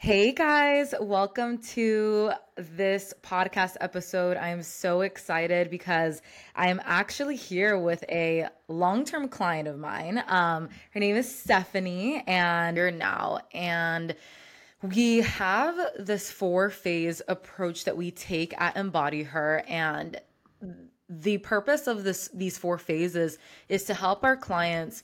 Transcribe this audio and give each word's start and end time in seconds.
Hey 0.00 0.30
guys, 0.30 0.94
welcome 1.00 1.58
to 1.72 2.30
this 2.54 3.12
podcast 3.20 3.76
episode. 3.80 4.36
I 4.36 4.50
am 4.50 4.62
so 4.62 5.00
excited 5.00 5.70
because 5.70 6.22
I 6.54 6.68
am 6.68 6.80
actually 6.84 7.34
here 7.34 7.76
with 7.76 8.04
a 8.08 8.46
long 8.68 9.04
term 9.04 9.26
client 9.26 9.66
of 9.66 9.76
mine. 9.76 10.22
Um, 10.28 10.68
her 10.92 11.00
name 11.00 11.16
is 11.16 11.36
Stephanie, 11.36 12.22
and 12.28 12.76
you're 12.76 12.92
now. 12.92 13.40
And 13.52 14.14
we 14.82 15.16
have 15.22 15.76
this 15.98 16.30
four 16.30 16.70
phase 16.70 17.20
approach 17.26 17.84
that 17.84 17.96
we 17.96 18.12
take 18.12 18.54
at 18.56 18.76
Embody 18.76 19.24
Her. 19.24 19.64
And 19.66 20.20
the 21.08 21.38
purpose 21.38 21.88
of 21.88 22.04
this 22.04 22.30
these 22.32 22.56
four 22.56 22.78
phases 22.78 23.36
is 23.68 23.82
to 23.86 23.94
help 23.94 24.22
our 24.22 24.36
clients 24.36 25.02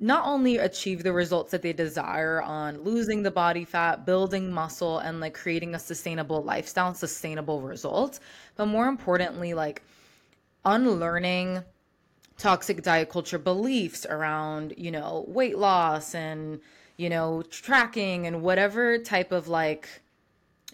not 0.00 0.24
only 0.26 0.56
achieve 0.56 1.02
the 1.02 1.12
results 1.12 1.50
that 1.50 1.62
they 1.62 1.72
desire 1.72 2.40
on 2.42 2.82
losing 2.82 3.22
the 3.22 3.30
body 3.30 3.64
fat, 3.64 4.06
building 4.06 4.50
muscle, 4.50 4.98
and 4.98 5.20
like 5.20 5.34
creating 5.34 5.74
a 5.74 5.78
sustainable 5.78 6.42
lifestyle 6.42 6.94
sustainable 6.94 7.60
results, 7.60 8.20
but 8.56 8.66
more 8.66 8.88
importantly, 8.88 9.52
like 9.52 9.82
unlearning 10.64 11.62
toxic 12.38 12.82
diet 12.82 13.10
culture 13.10 13.38
beliefs 13.38 14.06
around, 14.06 14.72
you 14.78 14.90
know, 14.90 15.24
weight 15.28 15.58
loss 15.58 16.14
and, 16.14 16.60
you 16.96 17.10
know, 17.10 17.42
tracking 17.50 18.26
and 18.26 18.42
whatever 18.42 18.98
type 18.98 19.30
of 19.30 19.48
like 19.48 19.88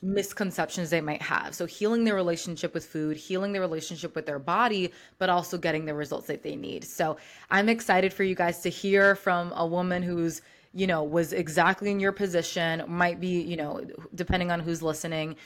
misconceptions 0.03 0.91
they 0.91 1.01
might 1.01 1.23
have. 1.23 1.55
So 1.55 1.67
healing 1.67 2.05
their 2.05 2.15
relationship 2.15 2.75
with 2.75 2.87
food, 2.87 3.17
healing 3.17 3.53
their 3.53 3.63
relationship 3.63 4.15
with 4.15 4.27
their 4.27 4.39
body, 4.39 4.93
but 5.19 5.29
also 5.29 5.59
getting 5.59 5.85
the 5.85 5.95
results 5.95 6.27
that 6.27 6.43
they 6.43 6.57
need. 6.57 6.85
So 6.85 7.17
I'm 7.51 7.69
excited 7.69 8.13
for 8.13 8.25
you 8.25 8.35
guys 8.35 8.61
to 8.61 8.69
hear 8.69 9.15
from 9.15 9.53
a 9.57 9.67
woman 9.67 10.03
who's, 10.03 10.43
you 10.75 10.87
know, 10.87 11.03
was 11.03 11.33
exactly 11.33 11.91
in 11.91 12.01
your 12.01 12.13
position, 12.13 12.85
might 12.87 13.21
be, 13.21 13.41
you 13.41 13.57
know, 13.57 13.87
depending 14.15 14.51
on 14.51 14.61
who's 14.61 14.83
listening 14.83 15.37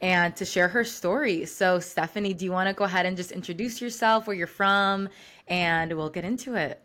and 0.00 0.36
to 0.36 0.44
share 0.44 0.68
her 0.68 0.84
story. 0.84 1.46
So 1.46 1.80
Stephanie, 1.80 2.34
do 2.34 2.44
you 2.44 2.52
want 2.52 2.68
to 2.68 2.74
go 2.74 2.84
ahead 2.84 3.06
and 3.06 3.16
just 3.16 3.32
introduce 3.32 3.80
yourself, 3.80 4.26
where 4.26 4.36
you're 4.36 4.46
from, 4.46 5.08
and 5.48 5.92
we'll 5.92 6.10
get 6.10 6.24
into 6.24 6.54
it. 6.54 6.82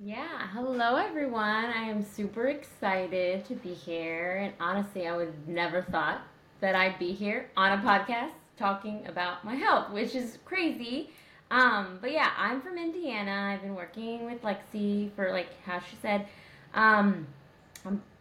Yeah, 0.00 0.46
hello 0.52 0.96
everyone. 0.96 1.66
I 1.66 1.82
am 1.82 2.04
super 2.04 2.48
excited 2.48 3.44
to 3.46 3.54
be 3.54 3.74
here. 3.74 4.38
And 4.42 4.52
honestly, 4.60 5.08
I 5.08 5.16
would 5.16 5.48
never 5.48 5.82
thought 5.82 6.22
that 6.60 6.74
I'd 6.74 6.98
be 6.98 7.12
here 7.12 7.50
on 7.56 7.78
a 7.78 7.82
podcast 7.82 8.30
talking 8.56 9.06
about 9.06 9.44
my 9.44 9.54
health, 9.54 9.90
which 9.90 10.14
is 10.14 10.38
crazy. 10.44 11.10
Um, 11.50 11.98
but 12.00 12.12
yeah, 12.12 12.30
I'm 12.36 12.60
from 12.60 12.76
Indiana. 12.76 13.52
I've 13.54 13.62
been 13.62 13.74
working 13.74 14.26
with 14.26 14.42
Lexi 14.42 15.10
for 15.14 15.30
like 15.32 15.48
how 15.64 15.80
she 15.80 15.96
said, 16.02 16.26
um, 16.74 17.26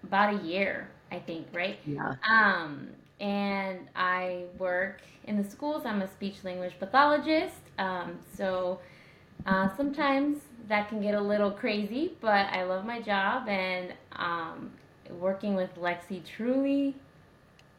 about 0.03 0.35
a 0.35 0.37
year, 0.43 0.89
I 1.11 1.19
think, 1.19 1.47
right? 1.53 1.79
Yeah. 1.85 2.15
Um, 2.29 2.89
and 3.19 3.79
I 3.95 4.43
work 4.57 5.01
in 5.25 5.41
the 5.41 5.49
schools. 5.49 5.83
I'm 5.85 6.01
a 6.01 6.07
speech 6.07 6.43
language 6.43 6.73
pathologist. 6.79 7.55
Um, 7.77 8.19
so 8.35 8.79
uh, 9.45 9.69
sometimes 9.75 10.37
that 10.67 10.89
can 10.89 11.01
get 11.01 11.15
a 11.15 11.21
little 11.21 11.51
crazy, 11.51 12.13
but 12.21 12.47
I 12.51 12.63
love 12.63 12.85
my 12.85 13.01
job 13.01 13.47
and 13.47 13.93
um, 14.13 14.71
working 15.19 15.55
with 15.55 15.75
Lexi 15.75 16.23
truly 16.23 16.95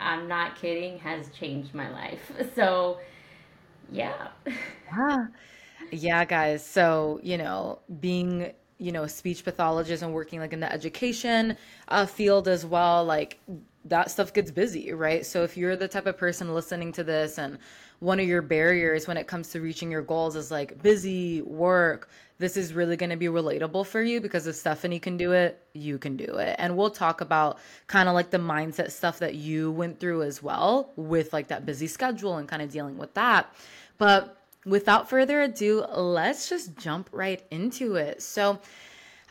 I'm 0.01 0.29
not 0.29 0.57
kidding, 0.57 0.99
has 0.99 1.29
changed 1.31 1.75
my 1.75 1.91
life. 1.91 2.33
So, 2.55 2.99
yeah. 3.91 4.29
Yeah. 4.93 5.27
Yeah, 5.91 6.25
guys. 6.25 6.65
So, 6.65 7.21
you 7.23 7.39
know, 7.39 7.81
being, 8.01 8.53
you 8.79 8.93
know, 8.93 9.05
a 9.05 9.09
speech 9.09 9.45
pathologist 9.45 10.03
and 10.03 10.13
working 10.13 10.41
like 10.41 10.53
in 10.53 10.61
the 10.61 10.73
education 10.73 11.57
uh, 11.89 12.07
field 12.07 12.49
as 12.49 12.67
well, 12.67 13.05
like 13.05 13.39
that 13.87 14.11
stuff 14.11 14.33
gets 14.33 14.51
busy, 14.51 14.93
right? 14.93 15.25
So 15.25 15.45
if 15.45 15.57
you're 15.57 15.77
the 15.77 15.89
type 15.89 16.07
of 16.07 16.19
person 16.19 16.55
listening 16.55 16.93
to 16.93 17.05
this 17.05 17.39
and 17.39 17.59
one 18.01 18.21
of 18.21 18.27
your 18.27 18.43
barriers 18.43 19.07
when 19.09 19.17
it 19.17 19.27
comes 19.27 19.51
to 19.51 19.61
reaching 19.61 19.91
your 19.91 20.03
goals 20.03 20.37
is 20.37 20.51
like 20.51 20.83
busy 20.83 21.43
work, 21.43 22.11
this 22.39 22.57
is 22.57 22.73
really 22.73 22.97
going 22.97 23.11
to 23.11 23.17
be 23.17 23.27
relatable 23.27 23.87
for 23.87 24.01
you 24.01 24.21
because 24.21 24.47
if 24.47 24.55
Stephanie 24.55 25.01
can 25.01 25.17
do 25.17 25.33
it, 25.33 25.61
you 25.73 25.99
can 25.99 26.17
do 26.17 26.37
it. 26.39 26.55
And 26.59 26.77
we'll 26.77 26.91
talk 26.91 27.21
about 27.21 27.59
kind 27.89 28.09
of 28.09 28.15
like 28.15 28.31
the 28.31 28.39
mindset 28.39 28.93
stuff 28.93 29.19
that 29.19 29.35
you 29.35 29.73
went 29.73 29.99
through 29.99 30.23
as 30.23 30.43
well 30.43 30.93
with 30.97 31.33
like 31.33 31.49
that 31.49 31.67
busy 31.67 31.89
schedule 31.89 32.37
and 32.37 32.49
kind 32.49 32.63
of 32.63 32.71
dealing 32.71 32.97
with 32.97 33.13
that. 33.15 33.53
But 33.99 34.37
without 34.65 35.11
further 35.11 35.43
ado, 35.43 35.85
let's 35.93 36.49
just 36.49 36.77
jump 36.77 37.09
right 37.13 37.45
into 37.51 37.97
it. 37.97 38.23
So 38.23 38.61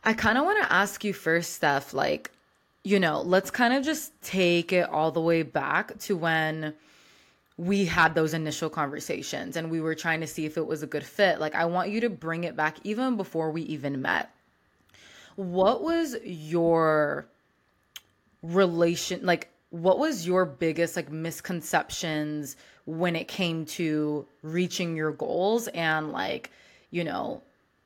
I 0.03 0.13
kind 0.13 0.37
of 0.37 0.43
want 0.43 0.61
to 0.63 0.73
ask 0.73 1.03
you 1.03 1.13
first, 1.13 1.53
Steph, 1.53 1.93
like, 1.93 2.31
you 2.83 2.99
know, 2.99 3.21
let's 3.21 3.51
kind 3.51 3.73
of 3.73 3.83
just 3.83 4.21
take 4.21 4.73
it 4.73 4.89
all 4.89 5.11
the 5.11 5.21
way 5.21 5.43
back 5.43 5.97
to 5.99 6.17
when 6.17 6.73
we 7.57 7.85
had 7.85 8.13
those 8.13 8.33
initial 8.33 8.69
conversations 8.69 9.57
and 9.57 9.71
we 9.71 9.81
were 9.81 9.95
trying 9.95 10.21
to 10.21 10.27
see 10.27 10.45
if 10.45 10.57
it 10.57 10.67
was 10.67 10.83
a 10.83 10.87
good 10.87 11.03
fit. 11.03 11.39
Like, 11.39 11.55
I 11.55 11.65
want 11.65 11.89
you 11.89 12.01
to 12.01 12.09
bring 12.09 12.43
it 12.43 12.55
back 12.55 12.77
even 12.83 13.17
before 13.17 13.51
we 13.51 13.63
even 13.63 14.01
met. 14.01 14.29
What 15.35 15.83
was 15.83 16.15
your 16.23 17.27
relation 18.43 19.25
like? 19.25 19.51
What 19.69 19.99
was 19.99 20.25
your 20.25 20.45
biggest 20.45 20.95
like 20.95 21.11
misconceptions 21.11 22.55
when 22.85 23.15
it 23.15 23.27
came 23.27 23.65
to 23.65 24.25
reaching 24.41 24.95
your 24.95 25.11
goals 25.11 25.67
and 25.67 26.11
like, 26.11 26.51
you 26.89 27.03
know, 27.03 27.41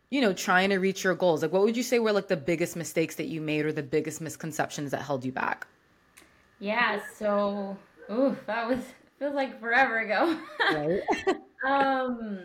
you 0.09 0.21
know, 0.21 0.33
trying 0.33 0.69
to 0.69 0.77
reach 0.77 1.03
your 1.03 1.15
goals? 1.15 1.41
Like, 1.41 1.51
what 1.51 1.63
would 1.63 1.75
you 1.75 1.83
say 1.83 1.97
were 1.97 2.11
like 2.11 2.27
the 2.27 2.37
biggest 2.37 2.75
mistakes 2.75 3.15
that 3.15 3.27
you 3.27 3.41
made 3.41 3.65
or 3.65 3.71
the 3.71 3.83
biggest 3.83 4.21
misconceptions 4.21 4.91
that 4.91 5.01
held 5.01 5.25
you 5.25 5.31
back? 5.31 5.65
Yeah, 6.59 7.01
so, 7.17 7.75
ooh, 8.11 8.37
that 8.45 8.69
was 8.69 8.79
feels 9.21 9.35
like 9.35 9.59
forever 9.59 9.99
ago. 9.99 10.35
Right. 10.73 11.35
um, 11.67 12.39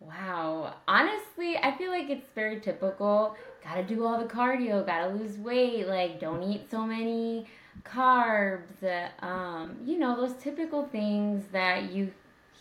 wow. 0.00 0.74
Honestly, 0.86 1.56
I 1.56 1.76
feel 1.78 1.90
like 1.90 2.10
it's 2.10 2.28
very 2.34 2.60
typical. 2.60 3.34
Gotta 3.64 3.82
do 3.82 4.04
all 4.04 4.18
the 4.18 4.26
cardio, 4.26 4.84
gotta 4.84 5.08
lose 5.08 5.38
weight, 5.38 5.88
like, 5.88 6.20
don't 6.20 6.42
eat 6.42 6.70
so 6.70 6.86
many 6.86 7.46
carbs, 7.84 8.82
uh, 8.82 9.24
um, 9.24 9.76
you 9.84 9.98
know, 9.98 10.14
those 10.14 10.34
typical 10.42 10.86
things 10.88 11.44
that 11.52 11.90
you 11.90 12.12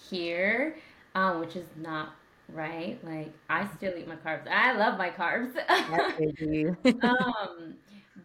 hear, 0.10 0.78
um, 1.14 1.42
which 1.42 1.56
is 1.58 1.68
not 1.76 2.16
right? 2.54 2.98
Like 3.04 3.34
I 3.50 3.68
still 3.76 3.94
eat 3.98 4.08
my 4.08 4.16
carbs. 4.16 4.48
I 4.50 4.72
love 4.72 4.98
my 4.98 5.10
carbs. 5.10 5.52
um, 7.04 7.74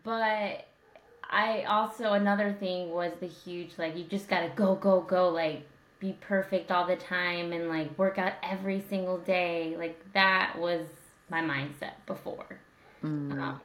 but 0.04 0.66
I 1.32 1.62
also 1.62 2.12
another 2.12 2.52
thing 2.52 2.90
was 2.90 3.12
the 3.18 3.26
huge 3.26 3.70
like 3.78 3.96
you 3.96 4.04
just 4.04 4.28
gotta 4.28 4.52
go 4.54 4.74
go 4.74 5.00
go 5.00 5.30
like 5.30 5.66
be 5.98 6.16
perfect 6.20 6.70
all 6.70 6.84
the 6.86 6.96
time 6.96 7.52
and 7.52 7.68
like 7.68 7.96
work 7.96 8.18
out 8.18 8.32
every 8.42 8.82
single 8.90 9.18
day. 9.18 9.74
Like 9.78 9.98
that 10.12 10.54
was 10.58 10.84
my 11.30 11.40
mindset 11.40 11.92
before. 12.06 12.58
Mm. 13.02 13.40
Um, 13.40 13.60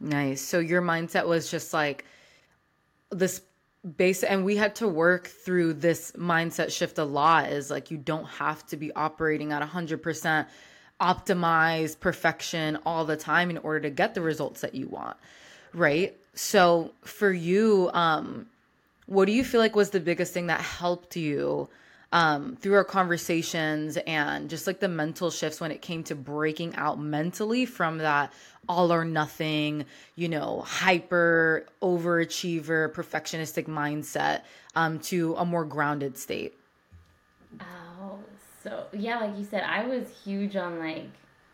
nice. 0.00 0.40
So 0.40 0.60
your 0.60 0.80
mindset 0.80 1.26
was 1.26 1.50
just 1.50 1.74
like 1.74 2.04
this 3.10 3.42
base 3.96 4.22
and 4.22 4.44
we 4.44 4.56
had 4.56 4.76
to 4.76 4.88
work 4.88 5.26
through 5.26 5.74
this 5.74 6.12
mindset 6.12 6.72
shift 6.72 6.98
a 6.98 7.04
lot 7.04 7.50
is 7.50 7.70
like 7.70 7.90
you 7.90 7.96
don't 7.96 8.26
have 8.26 8.64
to 8.66 8.76
be 8.76 8.92
operating 8.94 9.52
at 9.52 9.62
100% 9.62 10.46
optimized 11.00 12.00
perfection 12.00 12.78
all 12.86 13.04
the 13.04 13.16
time 13.16 13.50
in 13.50 13.58
order 13.58 13.80
to 13.80 13.90
get 13.90 14.14
the 14.14 14.20
results 14.20 14.60
that 14.60 14.74
you 14.74 14.88
want 14.88 15.16
right 15.76 16.16
so 16.34 16.90
for 17.02 17.32
you 17.32 17.90
um 17.92 18.46
what 19.06 19.26
do 19.26 19.32
you 19.32 19.44
feel 19.44 19.60
like 19.60 19.76
was 19.76 19.90
the 19.90 20.00
biggest 20.00 20.34
thing 20.34 20.48
that 20.48 20.60
helped 20.60 21.16
you 21.16 21.68
um, 22.12 22.56
through 22.56 22.74
our 22.74 22.84
conversations 22.84 23.96
and 24.06 24.48
just 24.48 24.66
like 24.66 24.80
the 24.80 24.88
mental 24.88 25.30
shifts 25.30 25.60
when 25.60 25.70
it 25.70 25.82
came 25.82 26.02
to 26.04 26.14
breaking 26.14 26.74
out 26.76 26.98
mentally 26.98 27.66
from 27.66 27.98
that 27.98 28.32
all 28.68 28.92
or 28.92 29.04
nothing, 29.04 29.84
you 30.14 30.28
know, 30.28 30.62
hyper 30.66 31.66
overachiever, 31.82 32.92
perfectionistic 32.92 33.66
mindset 33.66 34.42
um, 34.74 34.98
to 35.00 35.34
a 35.36 35.44
more 35.44 35.64
grounded 35.64 36.16
state? 36.16 36.54
Oh, 37.60 38.18
so 38.62 38.86
yeah, 38.92 39.18
like 39.18 39.36
you 39.36 39.44
said, 39.44 39.62
I 39.62 39.86
was 39.86 40.08
huge 40.24 40.56
on 40.56 40.78
like 40.78 41.06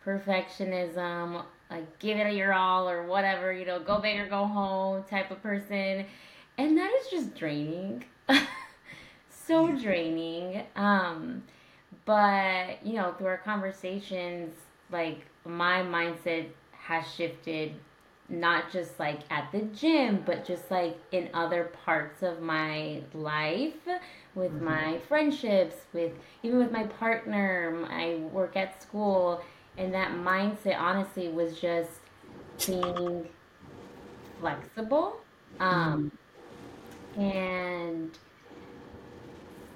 perfectionism, 0.05 1.43
like 1.73 1.99
give 1.99 2.17
it 2.17 2.33
your 2.35 2.53
all 2.53 2.87
or 2.87 3.03
whatever, 3.03 3.51
you 3.51 3.65
know, 3.65 3.79
go 3.79 3.99
big 3.99 4.19
or 4.19 4.27
go 4.27 4.45
home 4.45 5.03
type 5.09 5.31
of 5.31 5.41
person. 5.41 6.05
And 6.57 6.77
that 6.77 6.91
is 7.01 7.07
just 7.09 7.35
draining. 7.35 8.05
so 9.29 9.71
draining. 9.71 10.63
Um, 10.75 11.43
but 12.05 12.85
you 12.85 12.93
know, 12.93 13.13
through 13.17 13.27
our 13.27 13.37
conversations, 13.37 14.55
like 14.91 15.25
my 15.45 15.81
mindset 15.81 16.47
has 16.73 17.05
shifted 17.15 17.73
not 18.29 18.71
just 18.71 18.99
like 18.99 19.21
at 19.29 19.51
the 19.51 19.61
gym, 19.61 20.23
but 20.25 20.45
just 20.45 20.69
like 20.69 20.97
in 21.11 21.29
other 21.33 21.71
parts 21.85 22.21
of 22.21 22.41
my 22.41 23.01
life 23.13 23.73
with 24.35 24.51
mm-hmm. 24.51 24.65
my 24.65 24.99
friendships, 25.07 25.75
with 25.91 26.11
even 26.43 26.59
with 26.59 26.71
my 26.71 26.83
partner, 26.83 27.87
my 27.89 28.15
work 28.31 28.55
at 28.55 28.81
school. 28.81 29.43
And 29.77 29.93
that 29.93 30.11
mindset 30.11 30.79
honestly 30.79 31.29
was 31.29 31.59
just 31.59 31.89
being 32.65 33.27
flexible. 34.39 35.17
Um, 35.59 36.11
and 37.17 38.17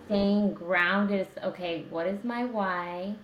staying 0.06 0.54
grounded 0.54 1.22
is 1.22 1.44
okay, 1.44 1.86
what 1.90 2.08
is 2.08 2.24
my 2.24 2.46
why? 2.46 3.16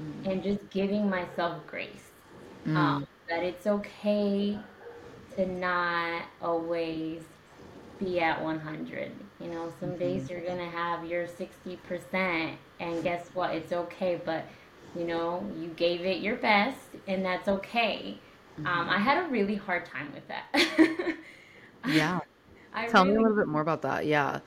Mm. 0.00 0.32
And 0.32 0.42
just 0.42 0.70
giving 0.70 1.08
myself 1.08 1.66
grace. 1.66 2.10
Mm. 2.66 2.76
Um, 2.76 3.06
that 3.28 3.42
it's 3.42 3.66
okay 3.66 4.58
to 5.36 5.46
not 5.46 6.22
always 6.42 7.22
be 7.98 8.20
at 8.20 8.42
100. 8.42 9.12
You 9.40 9.48
know, 9.48 9.72
some 9.80 9.90
mm-hmm. 9.90 9.98
days 9.98 10.30
you're 10.30 10.40
going 10.40 10.58
to 10.58 10.76
have 10.76 11.06
your 11.06 11.26
60%, 11.26 12.54
and 12.80 13.02
guess 13.02 13.28
what? 13.34 13.54
It's 13.54 13.72
okay, 13.72 14.20
but 14.24 14.46
you 14.96 15.04
know, 15.04 15.44
you 15.58 15.68
gave 15.68 16.02
it 16.02 16.20
your 16.20 16.36
best, 16.36 16.78
and 17.06 17.24
that's 17.24 17.48
okay. 17.48 18.18
Um, 18.58 18.64
mm-hmm. 18.64 18.80
Um, 18.80 18.88
I 18.90 18.98
had 18.98 19.24
a 19.24 19.28
really 19.28 19.56
hard 19.56 19.86
time 19.86 20.12
with 20.14 20.26
that. 20.28 21.16
yeah. 21.88 22.20
I 22.72 22.86
Tell 22.86 23.04
really, 23.04 23.16
me 23.16 23.20
a 23.20 23.22
little 23.22 23.36
bit 23.36 23.48
more 23.48 23.60
about 23.60 23.82
that. 23.82 24.06
Yeah. 24.06 24.40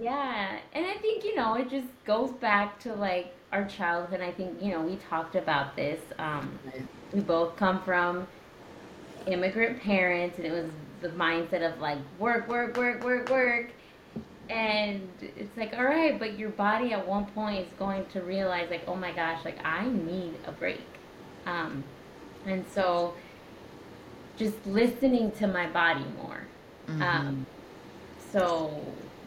Yeah. 0.00 0.58
And 0.72 0.86
I 0.86 0.94
think, 0.94 1.24
you 1.24 1.34
know, 1.34 1.54
it 1.54 1.68
just 1.68 1.88
goes 2.04 2.30
back 2.32 2.78
to 2.80 2.94
like 2.94 3.34
our 3.50 3.64
childhood. 3.66 4.20
I 4.20 4.30
think, 4.30 4.62
you 4.62 4.70
know, 4.70 4.80
we 4.80 4.96
talked 4.96 5.34
about 5.34 5.74
this. 5.74 6.00
Um, 6.18 6.58
right. 6.64 6.86
We 7.12 7.20
both 7.20 7.56
come 7.56 7.82
from 7.82 8.26
immigrant 9.26 9.80
parents, 9.80 10.38
and 10.38 10.46
it 10.46 10.52
was 10.52 10.70
the 11.00 11.08
mindset 11.08 11.68
of 11.68 11.80
like 11.80 11.98
work, 12.18 12.48
work, 12.48 12.76
work, 12.76 13.02
work, 13.02 13.28
work. 13.28 13.70
And 14.52 15.08
it's 15.22 15.56
like, 15.56 15.72
all 15.78 15.84
right, 15.84 16.18
but 16.18 16.38
your 16.38 16.50
body 16.50 16.92
at 16.92 17.08
one 17.08 17.24
point 17.26 17.66
is 17.66 17.72
going 17.78 18.04
to 18.12 18.20
realize, 18.20 18.68
like, 18.70 18.82
oh 18.86 18.94
my 18.94 19.10
gosh, 19.10 19.42
like 19.46 19.64
I 19.64 19.88
need 19.88 20.34
a 20.46 20.52
break. 20.52 20.82
Um, 21.46 21.82
and 22.44 22.62
so 22.74 23.14
just 24.36 24.54
listening 24.66 25.30
to 25.32 25.46
my 25.46 25.66
body 25.68 26.04
more. 26.22 26.42
Mm-hmm. 26.86 27.02
Um, 27.02 27.46
so 28.30 28.78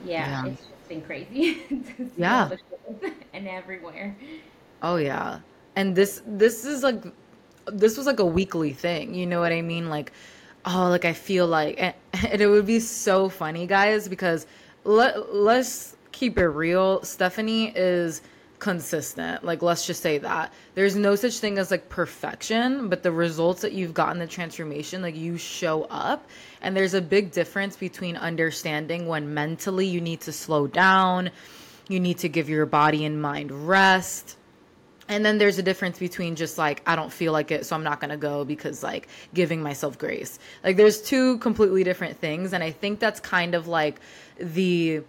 yeah, 0.06 0.46
yeah, 0.46 0.52
it's 0.52 0.62
just 0.62 0.90
been 0.90 1.02
crazy. 1.02 1.64
yeah, 2.18 2.52
and 3.34 3.48
everywhere. 3.48 4.16
Oh 4.84 4.98
yeah, 4.98 5.40
and 5.76 5.96
this 5.96 6.22
this 6.28 6.66
is 6.66 6.84
like 6.84 7.04
this 7.66 7.98
was 7.98 8.06
like 8.06 8.20
a 8.20 8.26
weekly 8.26 8.74
thing. 8.74 9.16
You 9.16 9.26
know 9.26 9.40
what 9.40 9.52
I 9.52 9.62
mean? 9.62 9.90
Like, 9.90 10.12
oh, 10.66 10.90
like 10.90 11.06
I 11.06 11.14
feel 11.14 11.48
like, 11.48 11.76
and, 11.80 11.96
and 12.32 12.42
it 12.42 12.48
would 12.48 12.66
be 12.66 12.80
so 12.80 13.30
funny, 13.30 13.66
guys, 13.66 14.08
because 14.08 14.46
let 14.86 15.34
let's 15.34 15.96
keep 16.12 16.38
it 16.38 16.48
real. 16.48 17.04
Stephanie 17.04 17.74
is 17.76 18.22
consistent. 18.60 19.44
Like 19.44 19.62
let's 19.62 19.86
just 19.86 20.02
say 20.02 20.18
that. 20.20 20.54
There's 20.76 20.96
no 20.96 21.16
such 21.16 21.40
thing 21.40 21.58
as 21.58 21.72
like 21.72 21.90
perfection, 21.90 22.90
but 22.90 23.04
the 23.04 23.12
results 23.12 23.62
that 23.62 23.74
you've 23.74 23.94
gotten 23.94 24.20
the 24.20 24.28
transformation, 24.28 25.02
like 25.02 25.16
you 25.16 25.38
show 25.38 25.84
up. 25.84 26.28
And 26.62 26.76
there's 26.76 26.94
a 26.94 27.02
big 27.02 27.32
difference 27.32 27.76
between 27.76 28.16
understanding 28.16 29.08
when 29.08 29.34
mentally 29.34 29.88
you 29.88 30.02
need 30.02 30.22
to 30.22 30.32
slow 30.32 30.68
down, 30.68 31.32
you 31.90 32.00
need 32.00 32.20
to 32.20 32.30
give 32.30 32.50
your 32.50 32.66
body 32.66 33.06
and 33.06 33.22
mind 33.22 33.68
rest. 33.68 34.38
And 35.08 35.24
then 35.24 35.38
there's 35.38 35.60
a 35.60 35.64
difference 35.64 36.00
between 36.00 36.36
just 36.36 36.58
like 36.58 36.82
I 36.88 36.96
don't 36.96 37.14
feel 37.14 37.34
like 37.34 37.52
it, 37.52 37.66
so 37.66 37.76
I'm 37.76 37.84
not 37.84 38.00
to 38.02 38.18
go 38.18 38.46
because 38.46 38.82
like 38.82 39.08
giving 39.34 39.62
myself 39.62 39.98
grace. 39.98 40.40
Like 40.64 40.78
there's 40.78 41.02
two 41.02 41.38
completely 41.40 41.84
different 41.84 42.18
things 42.18 42.54
and 42.54 42.64
I 42.64 42.72
think 42.72 43.00
that's 43.00 43.20
kind 43.20 43.54
of 43.54 43.68
like 43.68 44.00
the 44.38 45.02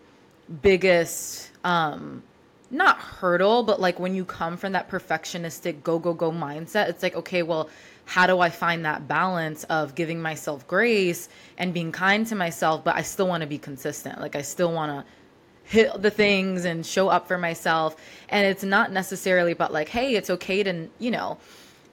biggest 0.63 1.51
um 1.65 2.23
not 2.71 2.99
hurdle, 2.99 3.63
but 3.63 3.81
like 3.81 4.01
when 4.01 4.15
you 4.15 4.25
come 4.25 4.57
from 4.57 4.73
that 4.73 4.91
perfectionistic 4.91 5.83
go 5.83 5.99
go 5.99 6.13
go 6.13 6.31
mindset, 6.33 6.89
it's 6.89 7.03
like, 7.03 7.15
okay, 7.15 7.43
well, 7.43 7.69
how 8.07 8.27
do 8.27 8.41
I 8.41 8.51
find 8.51 8.85
that 8.85 9.09
balance 9.09 9.65
of 9.65 9.95
giving 9.95 10.21
myself 10.21 10.67
grace 10.67 11.29
and 11.59 11.75
being 11.75 11.93
kind 11.93 12.27
to 12.29 12.35
myself, 12.35 12.85
but 12.85 12.97
I 12.97 13.03
still 13.03 13.29
want 13.29 13.43
to 13.43 13.47
be 13.47 13.59
consistent. 13.59 14.21
Like 14.21 14.37
I 14.37 14.43
still 14.43 14.73
want 14.73 14.93
to 14.93 15.13
hit 15.65 16.01
the 16.01 16.11
things 16.11 16.65
and 16.65 16.87
show 16.87 17.09
up 17.09 17.27
for 17.27 17.37
myself. 17.37 17.97
And 18.29 18.47
it's 18.47 18.63
not 18.63 18.93
necessarily 18.93 19.53
about 19.53 19.73
like, 19.73 19.89
hey, 19.89 20.15
it's 20.15 20.31
okay 20.31 20.63
to, 20.63 20.89
you 20.99 21.11
know, 21.11 21.39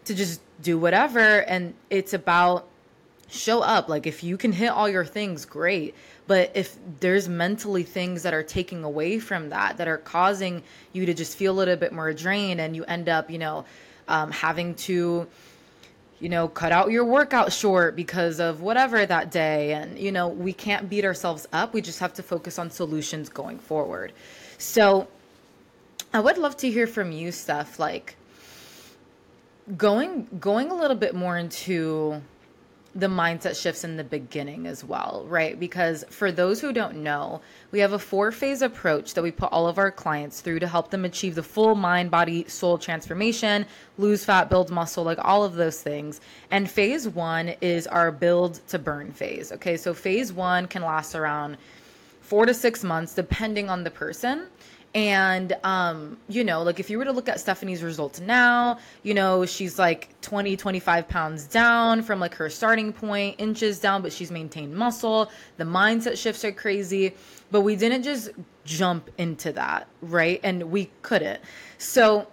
to 0.05 0.13
just 0.13 0.41
do 0.61 0.77
whatever. 0.77 1.19
And 1.19 1.73
it's 1.89 2.13
about 2.13 2.67
show 3.27 3.61
up. 3.61 3.89
Like 3.89 4.05
if 4.05 4.23
you 4.23 4.37
can 4.37 4.51
hit 4.51 4.69
all 4.69 4.87
your 4.87 5.05
things, 5.05 5.45
great. 5.45 5.95
But 6.25 6.51
if 6.55 6.77
there's 6.99 7.27
mentally 7.27 7.83
things 7.83 8.23
that 8.23 8.33
are 8.33 8.43
taking 8.43 8.83
away 8.83 9.19
from 9.19 9.49
that, 9.49 9.77
that 9.77 9.87
are 9.87 9.97
causing 9.97 10.63
you 10.93 11.05
to 11.05 11.13
just 11.13 11.37
feel 11.37 11.53
a 11.53 11.57
little 11.57 11.75
bit 11.75 11.91
more 11.91 12.13
drained, 12.13 12.61
and 12.61 12.75
you 12.75 12.85
end 12.85 13.09
up, 13.09 13.29
you 13.29 13.37
know, 13.37 13.65
um, 14.07 14.31
having 14.31 14.75
to, 14.75 15.27
you 16.19 16.29
know, 16.29 16.47
cut 16.47 16.71
out 16.71 16.91
your 16.91 17.03
workout 17.03 17.51
short 17.51 17.95
because 17.95 18.39
of 18.39 18.61
whatever 18.61 19.05
that 19.05 19.31
day. 19.31 19.73
And, 19.73 19.99
you 19.99 20.11
know, 20.11 20.29
we 20.29 20.53
can't 20.53 20.89
beat 20.89 21.03
ourselves 21.03 21.45
up. 21.51 21.73
We 21.73 21.81
just 21.81 21.99
have 21.99 22.13
to 22.13 22.23
focus 22.23 22.57
on 22.57 22.71
solutions 22.71 23.27
going 23.29 23.59
forward. 23.59 24.13
So 24.57 25.07
I 26.13 26.19
would 26.19 26.37
love 26.37 26.55
to 26.57 26.71
hear 26.71 26.87
from 26.87 27.11
you, 27.11 27.31
Steph, 27.31 27.79
like 27.79 28.15
going 29.77 30.27
going 30.39 30.69
a 30.71 30.75
little 30.75 30.97
bit 30.97 31.15
more 31.15 31.37
into 31.37 32.21
the 32.95 33.07
mindset 33.07 33.59
shifts 33.59 33.83
in 33.83 33.97
the 33.97 34.03
beginning 34.03 34.67
as 34.67 34.83
well, 34.83 35.25
right? 35.27 35.59
Because 35.59 36.03
for 36.09 36.31
those 36.31 36.61
who 36.61 36.71
don't 36.71 36.97
know, 36.97 37.41
we 37.71 37.79
have 37.79 37.93
a 37.93 37.99
four 37.99 38.31
phase 38.31 38.61
approach 38.61 39.15
that 39.15 39.23
we 39.23 39.31
put 39.31 39.51
all 39.51 39.67
of 39.67 39.79
our 39.79 39.89
clients 39.89 40.41
through 40.41 40.59
to 40.59 40.67
help 40.67 40.91
them 40.91 41.03
achieve 41.03 41.33
the 41.33 41.41
full 41.41 41.73
mind, 41.73 42.11
body, 42.11 42.47
soul 42.47 42.77
transformation, 42.77 43.65
lose 43.97 44.23
fat, 44.23 44.47
build 44.47 44.69
muscle, 44.69 45.03
like 45.03 45.17
all 45.23 45.43
of 45.43 45.55
those 45.55 45.81
things. 45.81 46.21
And 46.51 46.69
phase 46.69 47.09
one 47.09 47.55
is 47.61 47.87
our 47.87 48.11
build 48.11 48.59
to 48.67 48.77
burn 48.77 49.11
phase. 49.11 49.51
Okay, 49.51 49.75
so 49.75 49.93
phase 49.93 50.31
one 50.31 50.67
can 50.67 50.83
last 50.83 51.15
around 51.15 51.57
four 52.21 52.45
to 52.45 52.53
six 52.53 52.83
months, 52.83 53.15
depending 53.15 53.69
on 53.69 53.83
the 53.83 53.91
person. 53.91 54.47
And, 54.95 55.57
um, 55.63 56.17
you 56.29 56.43
know, 56.43 56.61
like 56.61 56.79
if 56.79 56.89
you 56.89 56.99
were 56.99 57.05
to 57.05 57.11
look 57.11 57.27
at 57.27 57.39
Stephanie's 57.39 57.81
results 57.81 58.19
now, 58.19 58.77
you 59.01 59.15
know, 59.15 59.43
she's 59.45 59.79
like 59.79 60.09
20, 60.21 60.55
25 60.55 61.07
pounds 61.07 61.45
down 61.45 62.03
from 62.03 62.19
like 62.19 62.35
her 62.35 62.47
starting 62.49 62.93
point, 62.93 63.35
inches 63.39 63.79
down, 63.79 64.03
but 64.03 64.13
she's 64.13 64.29
maintained 64.29 64.75
muscle. 64.75 65.31
The 65.57 65.63
mindset 65.63 66.17
shifts 66.17 66.45
are 66.45 66.51
crazy. 66.51 67.13
But 67.49 67.61
we 67.61 67.75
didn't 67.75 68.03
just 68.03 68.29
jump 68.65 69.09
into 69.17 69.51
that, 69.53 69.87
right? 70.01 70.39
And 70.43 70.71
we 70.71 70.91
couldn't. 71.01 71.39
So 71.79 72.27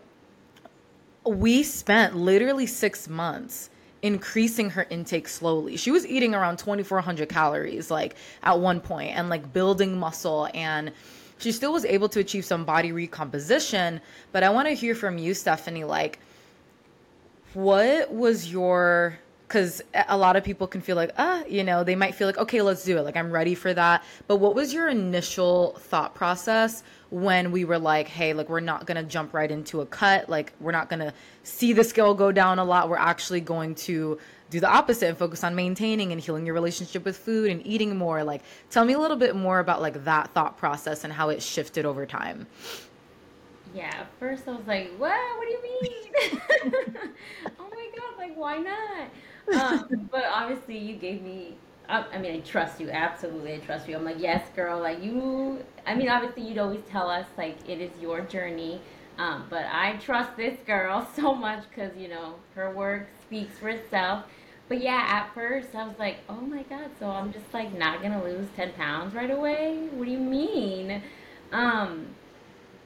we 1.25 1.63
spent 1.63 2.17
literally 2.17 2.67
six 2.67 3.09
months 3.09 3.71
increasing 4.03 4.71
her 4.71 4.87
intake 4.91 5.29
slowly. 5.29 5.77
She 5.77 5.91
was 5.91 6.07
eating 6.07 6.35
around 6.35 6.59
2,400 6.59 7.29
calories, 7.29 7.91
like 7.91 8.17
at 8.43 8.59
one 8.59 8.81
point, 8.81 9.17
and 9.17 9.29
like 9.29 9.53
building 9.53 9.99
muscle 9.99 10.49
and 10.55 10.93
she 11.41 11.53
still 11.53 11.73
was 11.73 11.85
able 11.85 12.09
to 12.11 12.21
achieve 12.21 12.45
some 12.45 12.65
body 12.65 12.93
recomposition. 12.93 14.01
But 14.31 14.43
I 14.43 14.51
want 14.51 14.69
to 14.69 14.75
hear 14.75 14.95
from 14.95 15.19
you, 15.19 15.35
Stephanie, 15.35 15.85
like, 15.85 16.21
what 17.55 18.13
was 18.13 18.53
your 18.53 19.19
because 19.49 19.83
a 20.07 20.17
lot 20.17 20.37
of 20.37 20.45
people 20.45 20.69
can 20.69 20.81
feel 20.81 20.95
like 20.95 21.11
ah 21.19 21.43
you 21.49 21.65
know 21.65 21.83
they 21.83 21.97
might 21.97 22.15
feel 22.15 22.29
like 22.29 22.39
okay 22.39 22.63
let's 22.63 22.85
do 22.85 22.97
it. 22.97 23.03
Like 23.03 23.17
i'm 23.17 23.33
ready 23.33 23.57
for 23.57 23.75
that. 23.75 24.05
But 24.29 24.37
what 24.37 24.55
was 24.55 24.73
your 24.73 24.89
initial 24.89 25.73
thought 25.81 26.15
process 26.15 26.85
when 27.09 27.51
we 27.51 27.65
were 27.65 27.79
like 27.79 28.07
hey 28.07 28.33
like 28.33 28.49
we're 28.49 28.61
not 28.61 28.87
gonna 28.87 29.03
jump 29.03 29.35
right 29.35 29.51
into 29.51 29.81
a 29.81 29.87
cut. 29.87 30.29
Like 30.29 30.53
we're 30.61 30.71
not 30.71 30.89
gonna 30.89 31.13
see 31.43 31.73
the 31.73 31.83
scale 31.83 32.15
go 32.15 32.31
down 32.31 32.61
a 32.61 32.65
lot. 32.65 32.89
We're 32.89 32.97
actually 32.97 33.41
going 33.41 33.75
to 33.87 34.19
do 34.51 34.61
the 34.61 34.69
opposite 34.69 35.09
and 35.09 35.17
focus 35.17 35.43
on 35.45 35.55
maintaining 35.55 36.13
and 36.13 36.21
healing 36.21 36.45
your 36.45 36.55
relationship 36.55 37.05
with 37.05 37.17
food 37.17 37.51
and 37.51 37.67
eating 37.67 37.97
more 37.97 38.23
like 38.23 38.43
tell 38.71 38.85
me 38.85 38.93
a 38.93 38.99
little 38.99 39.17
bit 39.17 39.35
more 39.35 39.61
about 39.61 39.81
like 39.81 40.05
that 40.05 40.31
thought 40.33 40.59
process 40.59 41.05
and 41.05 41.13
how 41.13 41.29
it 41.29 41.43
shifted 41.43 41.87
over 41.87 42.05
time 42.05 42.47
yeah 43.75 44.05
first 44.19 44.47
i 44.49 44.53
was 44.53 44.67
like 44.67 44.91
what 44.99 45.13
what 45.39 45.47
do 45.47 45.53
you 45.53 45.63
mean 45.63 46.41
oh 47.59 47.69
my 47.71 47.89
god 47.97 48.19
like 48.19 48.37
why 48.37 48.59
not 48.59 49.09
um, 49.55 50.09
but 50.13 50.25
obviously 50.33 50.77
you 50.77 50.97
gave 50.97 51.23
me 51.23 51.55
I 51.91 52.19
mean, 52.19 52.37
I 52.37 52.41
trust 52.41 52.81
you. 52.81 52.89
Absolutely, 52.89 53.55
I 53.55 53.59
trust 53.59 53.89
you. 53.89 53.97
I'm 53.97 54.05
like, 54.05 54.21
yes, 54.21 54.49
girl. 54.55 54.81
Like 54.81 55.03
you. 55.03 55.65
I 55.87 55.97
mean, 55.97 56.09
obviously, 56.09 56.45
you'd 56.45 56.59
always 56.59 56.83
tell 56.89 57.11
us 57.11 57.27
like 57.37 57.57
it 57.69 57.81
is 57.81 57.91
your 58.01 58.21
journey. 58.21 58.81
Um, 59.19 59.45
but 59.51 59.67
I 59.71 59.97
trust 59.97 60.37
this 60.37 60.57
girl 60.67 61.07
so 61.17 61.35
much 61.35 61.65
because 61.69 61.97
you 61.97 62.09
know 62.09 62.37
her 62.55 62.71
work 62.71 63.09
speaks 63.23 63.59
for 63.59 63.69
itself. 63.69 64.25
But 64.71 64.81
yeah, 64.81 65.05
at 65.05 65.35
first 65.35 65.75
I 65.75 65.85
was 65.85 65.99
like, 65.99 66.19
oh 66.29 66.41
my 66.41 66.63
god, 66.63 66.91
so 67.01 67.07
I'm 67.07 67.33
just 67.33 67.53
like 67.53 67.77
not 67.77 68.03
gonna 68.03 68.23
lose 68.23 68.47
10 68.55 68.75
pounds 68.75 69.17
right 69.17 69.31
away? 69.31 69.89
What 69.93 70.05
do 70.05 70.13
you 70.13 70.19
mean? 70.19 71.03
Um, 71.51 72.07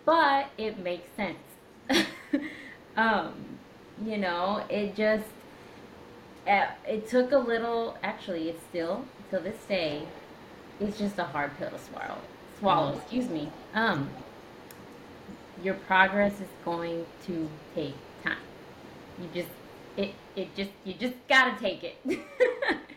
but 0.07 0.47
it 0.57 0.79
makes 0.79 1.11
sense. 1.15 1.37
um, 2.97 3.35
you 4.03 4.17
know, 4.17 4.65
it 4.71 4.97
just, 4.97 5.27
it, 6.47 6.69
it 6.89 7.07
took 7.07 7.33
a 7.33 7.39
little, 7.39 7.99
actually, 8.03 8.49
it's 8.49 8.65
still, 8.71 9.05
till 9.29 9.43
this 9.43 9.63
day, 9.69 10.09
it's 10.81 10.99
just 10.99 11.19
a 11.19 11.25
hard 11.25 11.51
pill 11.59 11.69
to 11.69 11.79
swallow. 11.79 12.17
Swallow, 12.61 12.93
mm. 12.93 12.97
excuse 12.97 13.29
me. 13.29 13.51
Um, 13.75 14.09
your 15.63 15.75
progress 15.75 16.41
is 16.41 16.49
going 16.65 17.05
to 17.27 17.51
take 17.75 17.95
time. 18.23 18.39
You 19.21 19.29
just 19.35 19.51
it 19.97 20.17
it 20.37 20.55
just 20.55 20.73
you 20.85 20.95
just 20.95 21.17
gotta 21.29 21.59
take 21.59 21.85
it. 21.85 22.01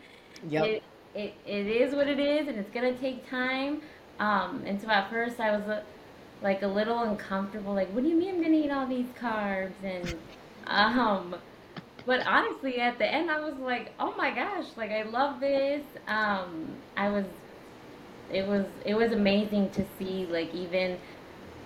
yep. 0.42 0.74
It, 0.74 0.82
it, 1.14 1.40
it 1.44 1.66
is 1.66 1.94
what 1.94 2.08
it 2.08 2.18
is 2.18 2.48
and 2.48 2.58
it's 2.58 2.70
gonna 2.70 2.96
take 2.96 3.28
time 3.28 3.82
Um, 4.18 4.64
and 4.66 4.80
so 4.80 4.88
at 4.90 5.10
first 5.10 5.40
I 5.40 5.52
was 5.56 5.68
uh, 5.68 5.84
like 6.42 6.62
a 6.62 6.68
little 6.68 7.00
uncomfortable, 7.02 7.74
like, 7.74 7.90
what 7.92 8.02
do 8.04 8.08
you 8.10 8.16
mean 8.18 8.36
I'm 8.36 8.42
gonna 8.42 8.56
eat 8.56 8.70
all 8.70 8.86
these 8.88 9.12
carbs? 9.12 9.82
And 9.84 10.20
um, 10.66 11.36
but 12.06 12.26
honestly, 12.26 12.78
at 12.80 12.98
the 12.98 13.06
end, 13.12 13.30
I 13.30 13.40
was 13.40 13.58
like, 13.58 13.94
oh 14.00 14.14
my 14.16 14.34
gosh, 14.34 14.66
like 14.76 14.90
I 14.92 15.04
love 15.04 15.40
this. 15.40 15.84
Um, 16.08 16.82
I 16.96 17.10
was, 17.10 17.26
it 18.28 18.46
was, 18.46 18.66
it 18.84 18.94
was 18.94 19.12
amazing 19.12 19.70
to 19.72 19.86
see, 19.98 20.26
like 20.26 20.54
even 20.54 21.00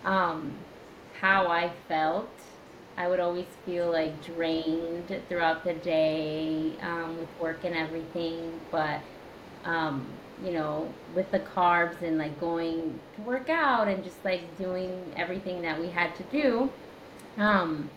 um, 0.04 0.66
how 1.12 1.48
I 1.48 1.72
felt. 1.88 2.41
I 2.96 3.08
would 3.08 3.20
always 3.20 3.46
feel 3.64 3.90
like 3.90 4.24
drained 4.24 5.14
throughout 5.28 5.64
the 5.64 5.74
day 5.74 6.72
um, 6.82 7.18
with 7.18 7.28
work 7.40 7.64
and 7.64 7.74
everything, 7.74 8.60
but 8.70 9.00
um, 9.64 10.06
you 10.44 10.52
know, 10.52 10.92
with 11.14 11.30
the 11.30 11.38
carbs 11.40 12.02
and 12.02 12.18
like 12.18 12.38
going 12.40 12.98
to 13.16 13.22
work 13.22 13.48
out 13.48 13.88
and 13.88 14.02
just 14.04 14.22
like 14.24 14.58
doing 14.58 15.12
everything 15.16 15.62
that 15.62 15.80
we 15.80 15.88
had 15.88 16.14
to 16.16 16.22
do, 16.24 16.70
um, 17.38 17.88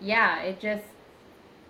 yeah, 0.00 0.40
it 0.42 0.60
just 0.60 0.84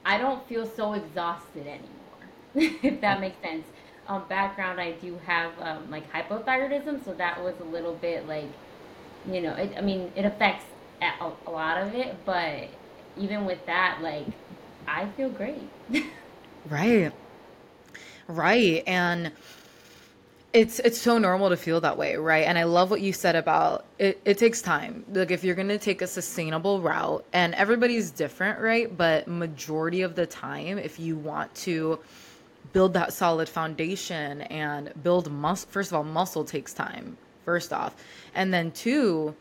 I 0.05 0.19
don't 0.19 0.47
feel 0.49 0.67
so 0.67 0.95
exhausted 0.95 1.67
anymore, 1.67 2.79
if 2.83 3.01
that 3.01 3.21
makes 3.21 3.41
sense. 3.41 3.67
Um, 4.09 4.25
background, 4.29 4.81
I 4.81 4.93
do 4.93 5.19
have 5.27 5.53
um, 5.61 5.91
like 5.91 6.11
hypothyroidism, 6.13 7.05
so 7.05 7.15
that 7.15 7.43
was 7.43 7.55
a 7.61 7.65
little 7.65 7.95
bit 7.95 8.27
like, 8.27 8.51
you 9.31 9.41
know, 9.41 9.55
it, 9.55 9.75
I 9.77 9.81
mean, 9.81 10.11
it 10.17 10.25
affects 10.25 10.65
a, 11.21 11.33
a 11.47 11.51
lot 11.51 11.79
of 11.79 11.95
it, 11.95 12.17
but 12.25 12.69
even 13.17 13.45
with 13.45 13.65
that, 13.67 13.99
like, 14.03 14.27
I 14.87 15.07
feel 15.11 15.31
great. 15.31 15.69
right. 16.69 17.13
Right. 18.29 18.83
And 18.87 19.33
it's 20.53 20.79
it's 20.81 21.01
so 21.01 21.19
normal 21.19 21.49
to 21.49 21.57
feel 21.57 21.81
that 21.81 21.97
way, 21.97 22.17
right? 22.17 22.47
And 22.47 22.59
I 22.59 22.65
love 22.65 22.91
what 22.91 23.01
you 23.01 23.13
said 23.13 23.37
about 23.37 23.85
it 23.99 24.21
it 24.25 24.39
takes 24.39 24.61
time. 24.61 25.05
Like 25.11 25.31
if 25.31 25.45
you're 25.45 25.55
going 25.55 25.69
to 25.69 25.79
take 25.79 26.03
a 26.03 26.07
sustainable 26.07 26.81
route 26.81 27.25
and 27.33 27.55
everybody's 27.55 28.11
different, 28.11 28.61
right? 28.61 28.95
But 28.95 29.29
majority 29.29 30.03
of 30.03 30.15
the 30.15 30.27
time 30.27 30.79
if 30.79 31.01
you 31.01 31.17
want 31.17 31.55
to 31.57 31.99
build 32.73 32.95
that 32.95 33.13
solid 33.13 33.49
foundation 33.49 34.43
and 34.43 34.93
build 35.03 35.31
muscle 35.31 35.69
first 35.71 35.91
of 35.91 35.97
all 35.97 36.05
muscle 36.05 36.45
takes 36.45 36.73
time 36.75 37.17
first 37.45 37.73
off. 37.73 37.95
And 38.35 38.53
then 38.53 38.73
two 38.73 39.35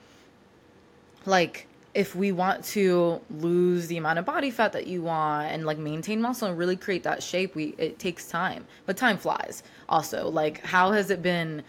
like 1.26 1.68
if 1.94 2.16
we 2.16 2.32
want 2.32 2.64
to 2.64 3.20
lose 3.30 3.88
the 3.88 3.98
amount 3.98 4.18
of 4.18 4.26
body 4.26 4.50
fat 4.50 4.74
that 4.74 4.88
you 4.88 5.02
want 5.02 5.52
and 5.52 5.66
like 5.66 5.78
maintain 5.78 6.22
muscle 6.22 6.48
and 6.48 6.58
really 6.58 6.78
create 6.78 7.04
that 7.04 7.22
shape 7.22 7.54
we 7.56 7.76
it 7.78 8.00
takes 8.00 8.28
time. 8.28 8.66
But 8.86 8.98
time 8.98 9.18
flies 9.18 9.64
also. 9.90 10.30
Like 10.30 10.62
how 10.62 10.92
has 10.92 11.10
it 11.10 11.22
been 11.22 11.64